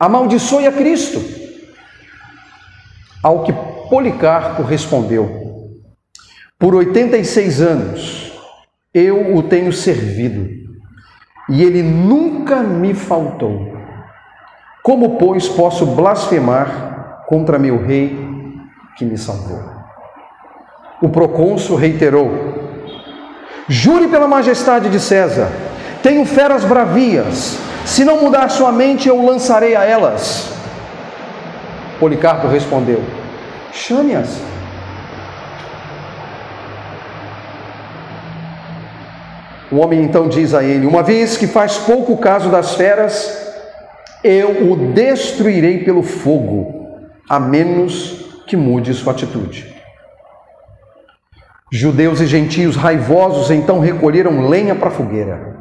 Amaldiçoe 0.00 0.66
a 0.66 0.72
Cristo 0.72 1.22
Ao 3.22 3.44
que 3.44 3.52
Policarpo 3.88 4.64
respondeu: 4.64 5.43
Por 6.64 6.74
86 6.76 7.60
anos 7.60 8.32
eu 8.94 9.36
o 9.36 9.42
tenho 9.42 9.70
servido, 9.70 10.48
e 11.50 11.62
ele 11.62 11.82
nunca 11.82 12.62
me 12.62 12.94
faltou. 12.94 13.76
Como, 14.82 15.18
pois, 15.18 15.46
posso 15.46 15.84
blasfemar 15.84 17.26
contra 17.26 17.58
meu 17.58 17.84
rei 17.84 18.18
que 18.96 19.04
me 19.04 19.18
salvou? 19.18 19.60
O 21.02 21.10
procônsul 21.10 21.76
reiterou: 21.76 22.30
Jure 23.68 24.08
pela 24.08 24.26
majestade 24.26 24.88
de 24.88 24.98
César, 24.98 25.52
tenho 26.02 26.24
feras 26.24 26.64
bravias, 26.64 27.58
se 27.84 28.06
não 28.06 28.22
mudar 28.22 28.48
sua 28.48 28.72
mente, 28.72 29.06
eu 29.06 29.22
lançarei 29.22 29.76
a 29.76 29.84
elas. 29.84 30.50
Policarpo 32.00 32.48
respondeu: 32.48 33.04
Chame-as. 33.70 34.53
O 39.70 39.76
homem 39.76 40.02
então 40.02 40.28
diz 40.28 40.54
a 40.54 40.62
ele: 40.62 40.86
Uma 40.86 41.02
vez 41.02 41.36
que 41.36 41.46
faz 41.46 41.78
pouco 41.78 42.16
caso 42.18 42.50
das 42.50 42.74
feras, 42.74 43.44
eu 44.22 44.70
o 44.70 44.92
destruirei 44.92 45.84
pelo 45.84 46.02
fogo, 46.02 46.98
a 47.28 47.38
menos 47.38 48.42
que 48.46 48.56
mude 48.56 48.92
sua 48.94 49.12
atitude. 49.12 49.74
Judeus 51.72 52.20
e 52.20 52.26
gentios 52.26 52.76
raivosos 52.76 53.50
então 53.50 53.80
recolheram 53.80 54.48
lenha 54.48 54.74
para 54.74 54.88
a 54.88 54.92
fogueira. 54.92 55.54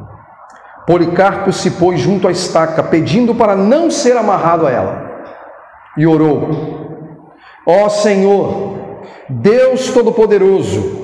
Policarpo 0.86 1.51
se 1.51 1.72
pôs 1.72 1.99
junto 1.99 2.28
à 2.28 2.32
estaca, 2.32 2.84
pedindo 2.84 3.34
para 3.34 3.56
não 3.56 3.89
ser 3.89 4.18
amarrado 4.18 4.68
a 4.68 4.72
ela, 4.72 5.12
e 5.97 6.06
orou: 6.06 6.93
Ó 7.66 7.89
Senhor, 7.89 8.78
Deus 9.30 9.91
Todo-Poderoso, 9.91 11.03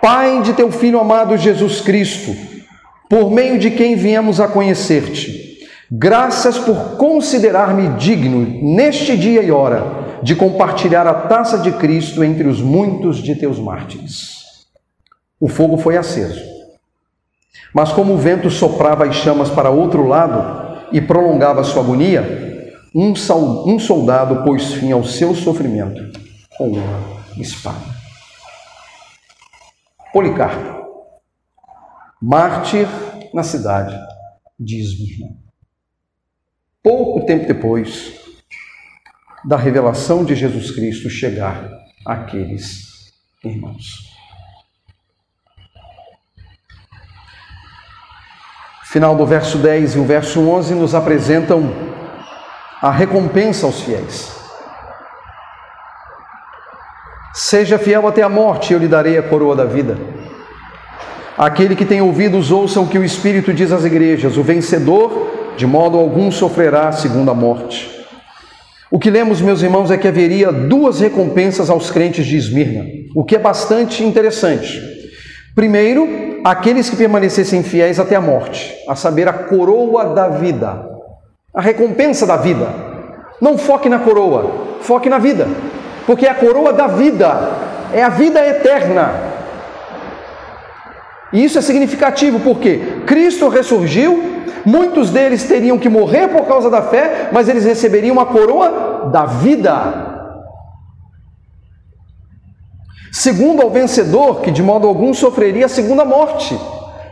Pai 0.00 0.42
de 0.42 0.52
teu 0.52 0.70
Filho 0.70 1.00
amado 1.00 1.36
Jesus 1.36 1.80
Cristo, 1.80 2.34
por 3.10 3.32
meio 3.32 3.58
de 3.58 3.72
quem 3.72 3.96
viemos 3.96 4.40
a 4.40 4.46
conhecer-te, 4.46 5.58
graças 5.90 6.56
por 6.56 6.96
considerar-me 6.96 7.88
digno, 7.98 8.46
neste 8.62 9.16
dia 9.16 9.42
e 9.42 9.50
hora, 9.50 10.20
de 10.22 10.36
compartilhar 10.36 11.06
a 11.06 11.14
taça 11.14 11.58
de 11.58 11.72
Cristo 11.72 12.22
entre 12.22 12.46
os 12.46 12.60
muitos 12.60 13.18
de 13.18 13.34
teus 13.34 13.58
mártires. 13.58 14.66
O 15.40 15.48
fogo 15.48 15.76
foi 15.76 15.96
aceso. 15.96 16.42
Mas 17.74 17.90
como 17.90 18.14
o 18.14 18.18
vento 18.18 18.48
soprava 18.50 19.04
as 19.04 19.16
chamas 19.16 19.50
para 19.50 19.68
outro 19.68 20.06
lado 20.06 20.78
e 20.92 21.00
prolongava 21.00 21.64
sua 21.64 21.82
agonia, 21.82 22.72
um 22.94 23.78
soldado 23.78 24.44
pôs 24.44 24.74
fim 24.74 24.92
ao 24.92 25.02
seu 25.02 25.34
sofrimento 25.34 26.00
com 26.56 26.68
uma 26.68 26.84
espada. 27.36 27.97
Policarpo, 30.12 31.12
mártir 32.20 32.88
na 33.34 33.42
cidade 33.42 33.98
de 34.58 34.80
Esmirna. 34.80 35.36
Pouco 36.82 37.26
tempo 37.26 37.46
depois 37.46 38.14
da 39.44 39.56
revelação 39.56 40.24
de 40.24 40.34
Jesus 40.34 40.70
Cristo 40.70 41.10
chegar 41.10 41.68
àqueles 42.06 43.12
irmãos. 43.44 44.08
Final 48.84 49.14
do 49.14 49.26
verso 49.26 49.58
10 49.58 49.96
e 49.96 49.98
o 49.98 50.04
verso 50.04 50.40
11 50.40 50.74
nos 50.74 50.94
apresentam 50.94 51.62
a 52.80 52.90
recompensa 52.90 53.66
aos 53.66 53.82
fiéis. 53.82 54.37
Seja 57.34 57.78
fiel 57.78 58.06
até 58.06 58.22
a 58.22 58.28
morte, 58.28 58.72
eu 58.72 58.78
lhe 58.78 58.88
darei 58.88 59.18
a 59.18 59.22
coroa 59.22 59.54
da 59.54 59.64
vida. 59.64 59.96
Aquele 61.36 61.76
que 61.76 61.84
tem 61.84 62.00
ouvidos, 62.00 62.50
ouçam 62.50 62.84
o 62.84 62.88
que 62.88 62.98
o 62.98 63.04
Espírito 63.04 63.52
diz 63.52 63.70
às 63.72 63.84
igrejas: 63.84 64.36
o 64.36 64.42
vencedor, 64.42 65.54
de 65.56 65.66
modo 65.66 65.98
algum, 65.98 66.30
sofrerá 66.30 66.88
a 66.88 66.92
segunda 66.92 67.32
morte. 67.32 67.96
O 68.90 68.98
que 68.98 69.10
lemos, 69.10 69.40
meus 69.40 69.62
irmãos, 69.62 69.90
é 69.90 69.96
que 69.96 70.08
haveria 70.08 70.50
duas 70.50 71.00
recompensas 71.00 71.68
aos 71.68 71.90
crentes 71.90 72.26
de 72.26 72.36
Esmirna, 72.36 72.84
o 73.14 73.24
que 73.24 73.36
é 73.36 73.38
bastante 73.38 74.02
interessante. 74.02 74.82
Primeiro, 75.54 76.40
aqueles 76.42 76.88
que 76.88 76.96
permanecessem 76.96 77.62
fiéis 77.62 78.00
até 78.00 78.16
a 78.16 78.20
morte, 78.20 78.74
a 78.88 78.96
saber, 78.96 79.28
a 79.28 79.32
coroa 79.32 80.14
da 80.14 80.28
vida 80.28 80.98
a 81.58 81.60
recompensa 81.60 82.24
da 82.24 82.36
vida. 82.36 82.68
Não 83.40 83.58
foque 83.58 83.88
na 83.88 83.98
coroa, 83.98 84.78
foque 84.80 85.08
na 85.08 85.18
vida, 85.18 85.48
porque 86.08 86.26
a 86.26 86.34
coroa 86.34 86.72
da 86.72 86.86
vida 86.86 87.28
é 87.92 88.02
a 88.02 88.08
vida 88.08 88.40
eterna. 88.40 89.12
E 91.30 91.44
isso 91.44 91.58
é 91.58 91.60
significativo 91.60 92.40
porque 92.40 93.02
Cristo 93.06 93.46
ressurgiu, 93.48 94.42
muitos 94.64 95.10
deles 95.10 95.44
teriam 95.44 95.76
que 95.76 95.86
morrer 95.90 96.28
por 96.28 96.46
causa 96.46 96.70
da 96.70 96.80
fé, 96.80 97.28
mas 97.30 97.46
eles 97.46 97.62
receberiam 97.62 98.18
a 98.18 98.24
coroa 98.24 99.10
da 99.12 99.26
vida. 99.26 100.32
Segundo 103.12 103.60
ao 103.60 103.68
vencedor, 103.68 104.40
que 104.40 104.50
de 104.50 104.62
modo 104.62 104.88
algum 104.88 105.12
sofreria 105.12 105.66
a 105.66 105.68
segunda 105.68 106.06
morte, 106.06 106.58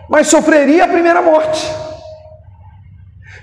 mas 0.09 0.29
sofreria 0.29 0.85
a 0.85 0.89
primeira 0.89 1.21
morte. 1.21 1.71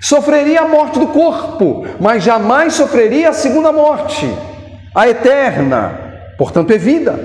Sofreria 0.00 0.62
a 0.62 0.68
morte 0.68 0.98
do 0.98 1.06
corpo, 1.06 1.86
mas 2.00 2.24
jamais 2.24 2.74
sofreria 2.74 3.28
a 3.28 3.32
segunda 3.32 3.70
morte, 3.70 4.28
a 4.94 5.08
eterna, 5.08 5.98
portanto 6.38 6.70
é 6.70 6.78
vida. 6.78 7.18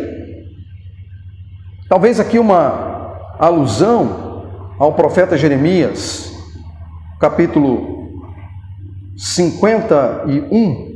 Talvez 1.87 2.19
aqui 2.19 2.39
uma 2.39 3.35
alusão 3.37 4.75
ao 4.79 4.93
profeta 4.93 5.37
Jeremias, 5.37 6.33
capítulo 7.19 8.23
51, 9.15 10.89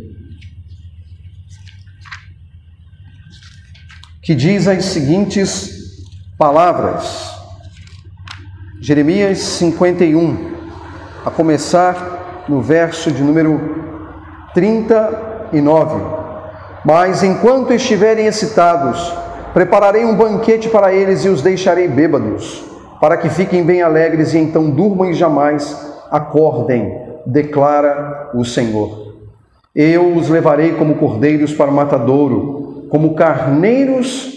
que 4.24 4.34
diz 4.34 4.68
as 4.68 4.86
seguintes 4.86 5.70
palavras. 6.38 7.32
Jeremias 8.82 9.40
51, 9.40 10.54
a 11.26 11.30
começar 11.30 12.46
no 12.50 12.62
verso 12.62 13.12
de 13.12 13.22
número 13.22 13.60
39. 14.54 16.23
Mas 16.84 17.24
enquanto 17.24 17.74
estiverem 17.74 18.26
excitados, 18.26 19.14
prepararei 19.54 20.04
um 20.04 20.16
banquete 20.16 20.68
para 20.68 20.94
eles 20.94 21.24
e 21.24 21.30
os 21.30 21.42
deixarei 21.42 21.88
bêbados, 21.88 22.64
para 23.00 23.18
que 23.18 23.30
fiquem 23.30 23.64
bem 23.64 23.82
alegres 23.82 24.34
e 24.34 24.38
então 24.38 24.70
durmam 24.70 25.10
e 25.10 25.14
jamais 25.14 25.94
acordem, 26.12 26.94
declara 27.26 28.32
o 28.34 28.44
Senhor. 28.44 29.14
Eu 29.74 30.16
os 30.16 30.30
levarei 30.30 30.74
como 30.74 30.96
cordeiros 30.96 31.54
para 31.54 31.72
o 31.72 31.74
matadouro, 31.74 32.88
como 32.90 33.16
carneiros 33.16 34.32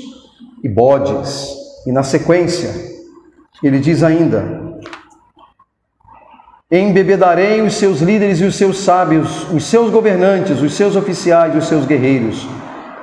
e 0.62 0.68
bodes. 0.68 1.55
E 1.86 1.92
na 1.92 2.03
sequência, 2.03 2.70
ele 3.62 3.78
diz 3.78 4.03
ainda: 4.03 4.66
Embebedarei 6.69 7.62
os 7.62 7.75
seus 7.75 8.01
líderes 8.01 8.41
e 8.41 8.45
os 8.45 8.57
seus 8.57 8.79
sábios, 8.79 9.49
os 9.53 9.62
seus 9.67 9.89
governantes, 9.89 10.61
os 10.61 10.75
seus 10.75 10.97
oficiais 10.97 11.55
e 11.55 11.59
os 11.59 11.69
seus 11.69 11.87
guerreiros. 11.87 12.45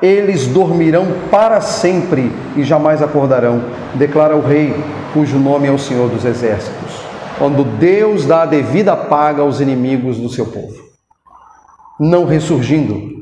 Eles 0.01 0.47
dormirão 0.47 1.05
para 1.31 1.61
sempre 1.61 2.29
e 2.57 2.63
jamais 2.63 3.01
acordarão, 3.01 3.63
declara 3.95 4.35
o 4.35 4.41
rei, 4.41 4.73
cujo 5.13 5.39
nome 5.39 5.69
é 5.69 5.71
o 5.71 5.79
Senhor 5.79 6.09
dos 6.09 6.25
Exércitos. 6.25 7.05
Quando 7.37 7.63
Deus 7.63 8.25
dá 8.25 8.41
a 8.41 8.45
devida 8.45 8.97
paga 8.97 9.41
aos 9.41 9.61
inimigos 9.61 10.17
do 10.17 10.27
seu 10.27 10.47
povo, 10.47 10.75
não 11.97 12.25
ressurgindo, 12.25 13.13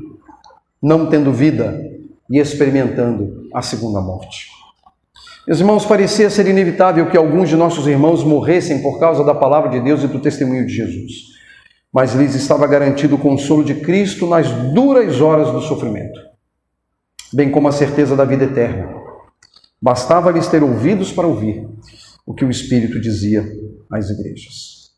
não 0.82 1.06
tendo 1.06 1.32
vida 1.32 1.80
e 2.28 2.40
experimentando 2.40 3.48
a 3.54 3.62
segunda 3.62 4.02
morte. 4.02 4.61
Meus 5.48 5.60
irmãos, 5.60 5.86
parecia 5.86 6.30
ser 6.30 6.48
inevitável 6.48 7.10
que 7.10 7.18
alguns 7.18 7.50
de 7.50 7.56
nossos 7.56 7.88
irmãos 7.88 8.24
morressem 8.24 8.82
por 8.82 9.00
causa 9.00 9.24
da 9.24 9.34
palavra 9.34 9.72
de 9.72 9.80
Deus 9.80 10.04
e 10.04 10.08
do 10.08 10.20
testemunho 10.20 10.68
de 10.68 10.74
Jesus. 10.74 11.12
Mas 11.92 12.14
lhes 12.14 12.36
estava 12.36 12.68
garantido 12.68 13.16
o 13.16 13.18
consolo 13.18 13.64
de 13.64 13.76
Cristo 13.76 14.28
nas 14.28 14.48
duras 14.72 15.20
horas 15.20 15.52
do 15.52 15.62
sofrimento, 15.62 16.20
bem 17.34 17.50
como 17.50 17.68
a 17.68 17.72
certeza 17.72 18.16
da 18.16 18.24
vida 18.24 18.44
eterna. 18.44 18.88
Bastava 19.82 20.30
lhes 20.30 20.48
ter 20.48 20.62
ouvidos 20.62 21.12
para 21.12 21.28
ouvir 21.28 21.68
o 22.24 22.36
que 22.36 22.46
o 22.46 22.52
Espírito 22.52 23.02
dizia 23.02 23.44
às 23.92 24.12
igrejas. 24.12 24.92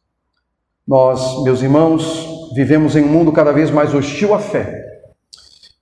Nós, 0.85 1.41
meus 1.43 1.61
irmãos, 1.61 2.51
vivemos 2.53 2.97
em 2.97 3.03
um 3.03 3.07
mundo 3.07 3.31
cada 3.31 3.53
vez 3.53 3.71
mais 3.71 3.93
hostil 3.93 4.33
à 4.33 4.39
fé. 4.39 4.83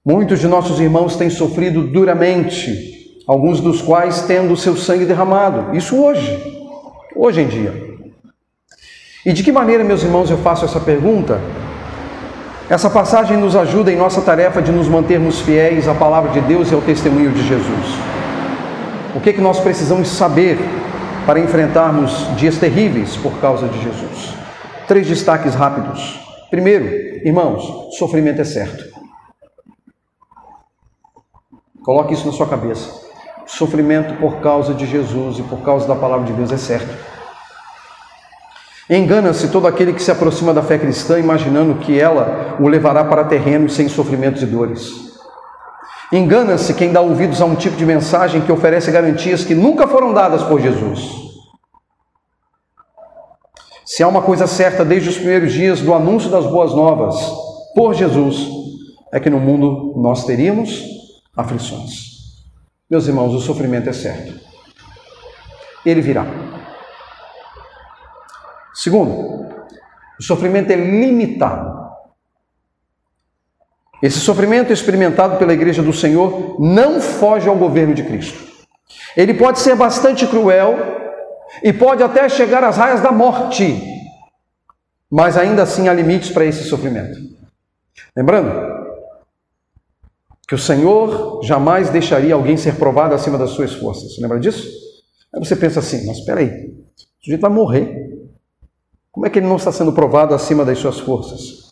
Muitos 0.06 0.40
de 0.40 0.48
nossos 0.48 0.80
irmãos 0.80 1.16
têm 1.16 1.32
sofrido 1.32 1.88
duramente 1.88 3.01
alguns 3.32 3.62
dos 3.62 3.82
quais 3.82 4.24
tendo 4.24 4.58
seu 4.58 4.76
sangue 4.76 5.06
derramado. 5.06 5.74
Isso 5.74 5.96
hoje, 5.96 6.38
hoje 7.16 7.40
em 7.40 7.48
dia. 7.48 7.74
E 9.26 9.32
de 9.32 9.42
que 9.42 9.54
maneira, 9.54 9.86
meus 9.86 10.04
irmãos, 10.04 10.30
eu 10.30 10.38
faço 10.40 10.66
essa 10.66 10.82
pergunta? 10.82 11.40
Essa 12.70 12.90
passagem 12.90 13.38
nos 13.38 13.56
ajuda 13.56 13.90
em 13.90 13.96
nossa 13.96 14.20
tarefa 14.20 14.62
de 14.62 14.70
nos 14.70 14.90
mantermos 14.90 15.40
fiéis 15.40 15.88
à 15.88 15.94
palavra 15.94 16.32
de 16.32 16.42
Deus 16.42 16.70
e 16.72 16.76
ao 16.76 16.82
testemunho 16.82 17.32
de 17.32 17.48
Jesus. 17.48 17.96
O 19.16 19.22
que, 19.22 19.30
é 19.30 19.34
que 19.34 19.40
nós 19.40 19.62
precisamos 19.62 20.10
saber 20.10 20.58
para 21.26 21.40
enfrentarmos 21.40 22.36
dias 22.36 22.58
terríveis 22.58 23.16
por 23.16 23.40
causa 23.40 23.66
de 23.70 23.82
Jesus? 23.82 24.34
Três 24.90 25.08
destaques 25.08 25.56
rápidos. 25.56 26.20
Primeiro, 26.50 26.86
irmãos, 27.26 27.96
sofrimento 27.98 28.42
é 28.42 28.46
certo. 28.46 28.84
Coloque 31.82 32.14
isso 32.14 32.28
na 32.28 32.34
sua 32.34 32.48
cabeça. 32.48 33.01
Sofrimento 33.52 34.14
por 34.14 34.38
causa 34.38 34.74
de 34.74 34.86
Jesus 34.86 35.40
e 35.40 35.44
por 35.44 35.60
causa 35.62 35.86
da 35.86 35.94
palavra 35.94 36.26
de 36.26 36.32
Deus 36.32 36.54
é 36.54 36.58
certo. 36.58 36.98
Engana-se 38.90 39.50
todo 39.50 39.68
aquele 39.68 39.92
que 39.92 40.02
se 40.02 40.10
aproxima 40.10 40.54
da 40.54 40.64
fé 40.64 40.78
cristã 40.78 41.20
imaginando 41.20 41.76
que 41.76 42.00
ela 42.00 42.56
o 42.62 42.68
levará 42.70 43.04
para 43.04 43.26
terrenos 43.26 43.74
sem 43.74 43.90
sofrimentos 43.90 44.42
e 44.42 44.46
dores. 44.46 45.12
Engana-se 46.14 46.74
quem 46.74 46.94
dá 46.94 47.02
ouvidos 47.02 47.42
a 47.42 47.46
um 47.46 47.56
tipo 47.56 47.76
de 47.76 47.86
mensagem 47.86 48.42
que 48.42 48.52
oferece 48.52 48.90
garantias 48.90 49.44
que 49.44 49.54
nunca 49.54 49.86
foram 49.86 50.14
dadas 50.14 50.44
por 50.44 50.62
Jesus. 50.62 51.10
Se 53.86 54.02
há 54.02 54.08
uma 54.08 54.22
coisa 54.22 54.48
certa 54.48 54.86
desde 54.86 55.10
os 55.10 55.18
primeiros 55.18 55.52
dias 55.52 55.82
do 55.82 55.94
anúncio 55.94 56.30
das 56.30 56.46
boas 56.46 56.74
novas 56.74 57.16
por 57.76 57.94
Jesus, 57.94 58.48
é 59.12 59.20
que 59.20 59.30
no 59.30 59.42
mundo 59.42 59.94
nós 59.98 60.24
teríamos 60.24 60.82
aflições. 61.36 62.11
Meus 62.92 63.08
irmãos, 63.08 63.34
o 63.34 63.40
sofrimento 63.40 63.90
é 63.90 63.94
certo. 63.94 64.38
Ele 65.86 66.02
virá. 66.02 66.26
Segundo, 68.74 69.48
o 70.20 70.22
sofrimento 70.22 70.72
é 70.72 70.76
limitado. 70.76 71.80
Esse 74.04 74.20
sofrimento 74.20 74.74
experimentado 74.74 75.38
pela 75.38 75.54
Igreja 75.54 75.82
do 75.82 75.94
Senhor 75.94 76.60
não 76.60 77.00
foge 77.00 77.48
ao 77.48 77.56
governo 77.56 77.94
de 77.94 78.04
Cristo. 78.04 78.44
Ele 79.16 79.36
pode 79.36 79.60
ser 79.60 79.76
bastante 79.76 80.28
cruel 80.28 80.76
e 81.64 81.72
pode 81.72 82.04
até 82.04 82.28
chegar 82.28 82.62
às 82.62 82.76
raias 82.76 83.00
da 83.00 83.12
morte, 83.12 83.82
mas 85.10 85.38
ainda 85.38 85.64
assim 85.64 85.88
há 85.88 85.94
limites 85.94 86.30
para 86.30 86.44
esse 86.44 86.66
sofrimento. 86.66 87.18
Lembrando 88.14 88.81
que 90.52 90.56
o 90.56 90.58
Senhor 90.58 91.40
jamais 91.46 91.90
deixaria 91.90 92.34
alguém 92.34 92.58
ser 92.58 92.76
provado 92.76 93.16
acima 93.16 93.38
das 93.38 93.52
suas 93.52 93.74
forças. 93.74 94.20
Lembra 94.20 94.38
disso? 94.38 94.68
Aí 95.34 95.40
você 95.40 95.56
pensa 95.56 95.80
assim: 95.80 96.06
mas 96.06 96.18
espera 96.18 96.42
aí, 96.42 96.50
o 96.50 97.24
sujeito 97.24 97.40
vai 97.40 97.50
morrer. 97.50 97.96
Como 99.14 99.26
é 99.26 99.30
que 99.30 99.40
ele 99.40 99.48
não 99.48 99.56
está 99.56 99.72
sendo 99.72 99.94
provado 99.94 100.36
acima 100.36 100.66
das 100.66 100.78
suas 100.78 101.00
forças? 101.00 101.72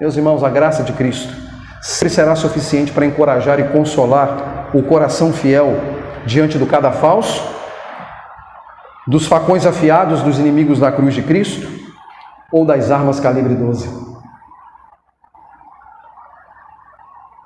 Meus 0.00 0.16
irmãos, 0.16 0.42
a 0.42 0.48
graça 0.48 0.82
de 0.82 0.94
Cristo 0.94 1.30
sempre 1.82 2.14
será 2.14 2.34
suficiente 2.34 2.92
para 2.92 3.04
encorajar 3.04 3.60
e 3.60 3.68
consolar 3.68 4.70
o 4.74 4.82
coração 4.82 5.30
fiel 5.30 5.74
diante 6.24 6.56
do 6.56 6.66
cadafalso, 6.66 7.46
dos 9.06 9.26
facões 9.26 9.66
afiados 9.66 10.22
dos 10.22 10.38
inimigos 10.38 10.78
da 10.78 10.90
cruz 10.90 11.12
de 11.12 11.20
Cristo 11.20 11.68
ou 12.50 12.64
das 12.64 12.90
armas 12.90 13.20
calibre 13.20 13.54
12. 13.54 14.03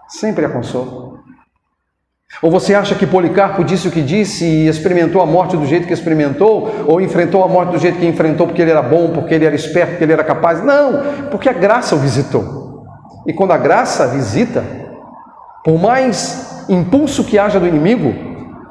Sempre 0.09 0.47
a 0.47 0.49
consolo. 0.49 1.19
Ou 2.43 2.51
você 2.51 2.75
acha 2.75 2.95
que 2.95 3.07
Policarpo 3.07 3.65
disse 3.65 3.89
o 3.89 3.91
que 3.91 4.03
disse 4.03 4.45
e 4.45 4.69
experimentou 4.69 5.21
a 5.21 5.27
morte 5.27 5.57
do 5.57 5.67
jeito 5.67 5.87
que 5.87 5.93
experimentou, 5.93 6.85
ou 6.87 7.01
enfrentou 7.01 7.43
a 7.43 7.49
morte 7.49 7.73
do 7.73 7.79
jeito 7.79 7.99
que 7.99 8.07
enfrentou 8.07 8.47
porque 8.47 8.63
ele 8.63 8.71
era 8.71 8.83
bom, 8.83 9.11
porque 9.11 9.35
ele 9.35 9.45
era 9.45 9.55
esperto, 9.55 9.91
porque 9.91 10.05
ele 10.05 10.13
era 10.13 10.23
capaz? 10.23 10.63
Não, 10.63 11.29
porque 11.31 11.49
a 11.49 11.53
graça 11.53 11.97
o 11.97 11.99
visitou. 11.99 12.85
E 13.27 13.33
quando 13.33 13.53
a 13.53 13.59
graça 13.59 14.07
visita, 14.07 14.65
por 15.65 15.81
mais 15.81 16.65
impulso 16.69 17.25
que 17.25 17.39
haja 17.39 17.59
do 17.59 17.67
inimigo, 17.67 18.15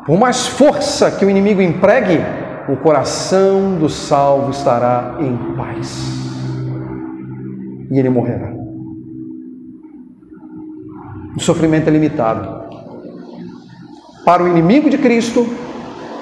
por 0.05 0.17
mais 0.17 0.47
força 0.47 1.11
que 1.11 1.25
o 1.25 1.29
inimigo 1.29 1.61
empregue, 1.61 2.23
o 2.69 2.77
coração 2.77 3.77
do 3.77 3.89
salvo 3.89 4.51
estará 4.51 5.17
em 5.19 5.35
paz. 5.55 6.09
E 7.91 7.99
ele 7.99 8.09
morrerá. 8.09 8.56
O 11.38 11.39
sofrimento 11.39 11.88
é 11.88 11.91
limitado. 11.91 12.67
Para 14.25 14.43
o 14.43 14.47
inimigo 14.47 14.89
de 14.89 14.97
Cristo, 14.97 15.45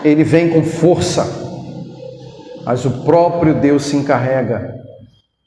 ele 0.03 0.26
vem 0.26 0.49
com 0.49 0.61
força, 0.61 1.24
mas 2.66 2.84
o 2.84 3.05
próprio 3.05 3.61
Deus 3.61 3.86
se 3.86 3.95
encarrega 3.95 4.76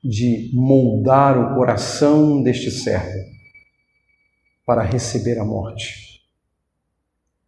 de 0.02 0.50
moldar 0.54 1.38
o 1.38 1.54
coração 1.54 2.42
deste 2.42 2.70
servo 2.70 3.12
para 4.64 4.80
receber 4.80 5.38
a 5.38 5.44
morte 5.44 6.22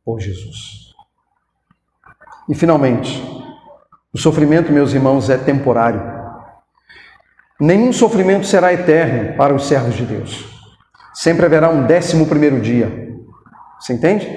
por 0.04 0.20
Jesus. 0.20 0.92
E 2.50 2.54
finalmente, 2.54 3.18
o 4.12 4.18
sofrimento, 4.18 4.70
meus 4.70 4.92
irmãos, 4.92 5.30
é 5.30 5.38
temporário. 5.38 6.02
Nenhum 7.58 7.94
sofrimento 7.94 8.44
será 8.44 8.74
eterno 8.74 9.38
para 9.38 9.54
os 9.54 9.64
servos 9.64 9.96
de 9.96 10.04
Deus. 10.04 10.49
Sempre 11.12 11.46
haverá 11.46 11.68
um 11.68 11.82
décimo 11.82 12.26
primeiro 12.26 12.60
dia. 12.60 13.10
Você 13.78 13.94
entende? 13.94 14.28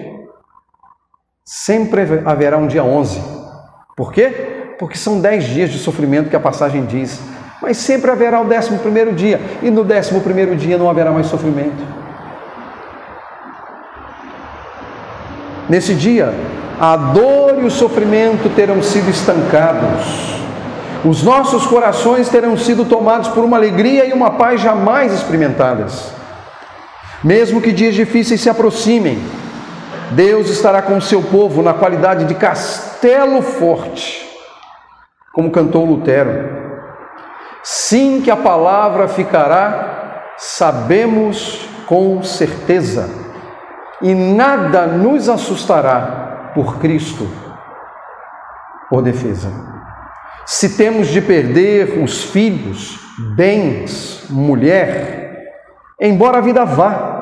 Sempre 1.46 2.02
haverá 2.26 2.58
um 2.58 2.68
dia 2.68 2.84
11. 2.84 3.22
Por 3.96 4.12
quê? 4.12 4.76
Porque 4.80 4.98
são 4.98 5.20
10 5.20 5.44
dias 5.46 5.70
de 5.70 5.78
sofrimento 5.78 6.30
que 6.30 6.36
a 6.36 6.40
passagem 6.40 6.86
diz. 6.86 7.22
Mas 7.62 7.78
sempre 7.78 8.10
haverá 8.10 8.42
o 8.42 8.46
11 8.46 8.80
primeiro 8.80 9.14
dia. 9.14 9.40
E 9.62 9.70
no 9.70 9.82
11 9.82 10.20
primeiro 10.22 10.56
dia 10.56 10.78
não 10.78 10.90
haverá 10.90 11.12
mais 11.12 11.28
sofrimento. 11.28 11.84
Nesse 15.70 15.94
dia, 15.94 16.34
a 16.80 16.98
dor 16.98 17.62
e 17.62 17.66
o 17.66 17.72
sofrimento 17.72 18.54
terão 18.56 18.82
sido 18.82 19.10
estancados. 19.10 20.34
Os 21.06 21.22
nossos 21.24 21.66
corações 21.66 22.30
terão 22.30 22.58
sido 22.58 22.86
tomados 22.86 23.28
por 23.30 23.44
uma 23.44 23.58
alegria 23.58 24.06
e 24.06 24.14
uma 24.14 24.32
paz 24.32 24.62
jamais 24.62 25.14
experimentadas. 25.14 26.23
Mesmo 27.24 27.62
que 27.62 27.72
dias 27.72 27.96
difíceis 27.96 28.42
se 28.42 28.50
aproximem, 28.50 29.18
Deus 30.12 30.50
estará 30.50 30.82
com 30.82 30.98
o 30.98 31.02
seu 31.02 31.22
povo 31.22 31.62
na 31.62 31.74
qualidade 31.74 32.26
de 32.26 32.36
castelo 32.36 33.42
forte, 33.42 34.30
como 35.34 35.52
cantou 35.52 35.86
Lutero. 35.86 36.64
Sim, 37.64 38.22
que 38.22 38.30
a 38.30 38.36
palavra 38.36 39.08
ficará, 39.08 40.34
sabemos 40.38 41.68
com 41.88 42.22
certeza, 42.24 43.10
e 44.02 44.14
nada 44.14 44.86
nos 44.86 45.30
assustará 45.30 46.52
por 46.54 46.80
Cristo, 46.80 47.28
por 48.90 49.02
defesa. 49.02 49.50
Se 50.46 50.76
temos 50.76 51.08
de 51.08 51.22
perder 51.22 52.04
os 52.04 52.26
filhos, 52.26 53.00
bens, 53.36 54.26
mulher, 54.30 55.54
embora 56.00 56.40
a 56.40 56.42
vida 56.42 56.66
vá, 56.66 57.13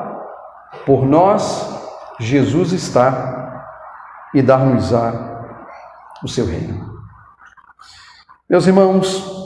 por 0.86 1.06
nós 1.06 1.70
Jesus 2.18 2.72
está 2.72 3.66
e 4.34 4.40
dar-nos-á 4.40 5.32
o 6.22 6.28
seu 6.28 6.46
reino. 6.46 6.92
Meus 8.48 8.66
irmãos, 8.66 9.42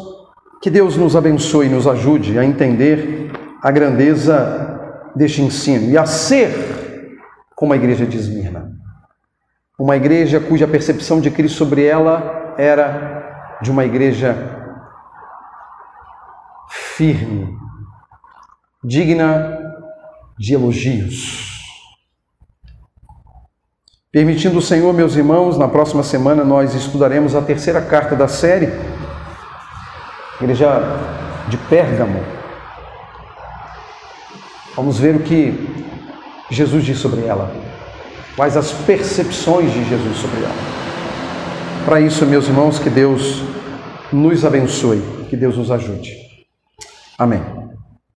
que 0.63 0.71
Deus 0.71 0.97
nos 0.97 1.17
abençoe 1.17 1.67
e 1.67 1.71
nos 1.71 1.87
ajude 1.87 2.39
a 2.39 2.45
entender 2.45 3.33
a 3.63 3.71
grandeza 3.71 5.11
deste 5.15 5.43
ensino 5.43 5.91
e 5.91 5.99
a 5.99 6.07
ser 6.07 7.19
como 7.55 7.73
a 7.73 7.77
igreja 7.77 8.05
de 8.05 8.17
Esmirna. 8.17 8.71
Uma 9.79 9.97
igreja 9.97 10.41
cuja 10.41 10.69
percepção 10.69 11.21
de 11.21 11.31
Cristo 11.31 11.59
sobre 11.59 11.85
ela 11.85 12.55
era 12.59 13.59
de 13.63 13.71
uma 13.71 13.85
igreja 13.85 14.37
firme, 16.69 17.57
digna 18.83 19.66
de 20.39 20.55
elogios 20.55 21.57
Permitindo 24.17 24.61
o 24.61 24.63
Senhor, 24.63 24.95
meus 24.95 25.15
irmãos, 25.15 25.59
na 25.59 25.69
próxima 25.69 26.03
semana 26.03 26.43
nós 26.43 26.75
estudaremos 26.75 27.35
a 27.35 27.43
terceira 27.43 27.83
carta 27.83 28.17
da 28.17 28.27
série, 28.27 28.73
Igreja 30.41 30.81
de 31.49 31.59
Pérgamo. 31.59 32.25
Vamos 34.75 34.99
ver 34.99 35.17
o 35.17 35.21
que 35.21 35.69
Jesus 36.51 36.83
diz 36.83 36.97
sobre 36.97 37.27
ela, 37.27 37.55
quais 38.35 38.57
as 38.57 38.73
percepções 38.73 39.71
de 39.71 39.85
Jesus 39.87 40.17
sobre 40.17 40.45
ela. 40.45 40.55
Para 41.85 42.01
isso, 42.01 42.25
meus 42.25 42.47
irmãos, 42.47 42.79
que 42.79 42.89
Deus 42.89 43.43
nos 44.11 44.47
abençoe, 44.47 45.03
que 45.29 45.37
Deus 45.37 45.59
nos 45.59 45.71
ajude. 45.71 46.15
Amém. 47.19 47.66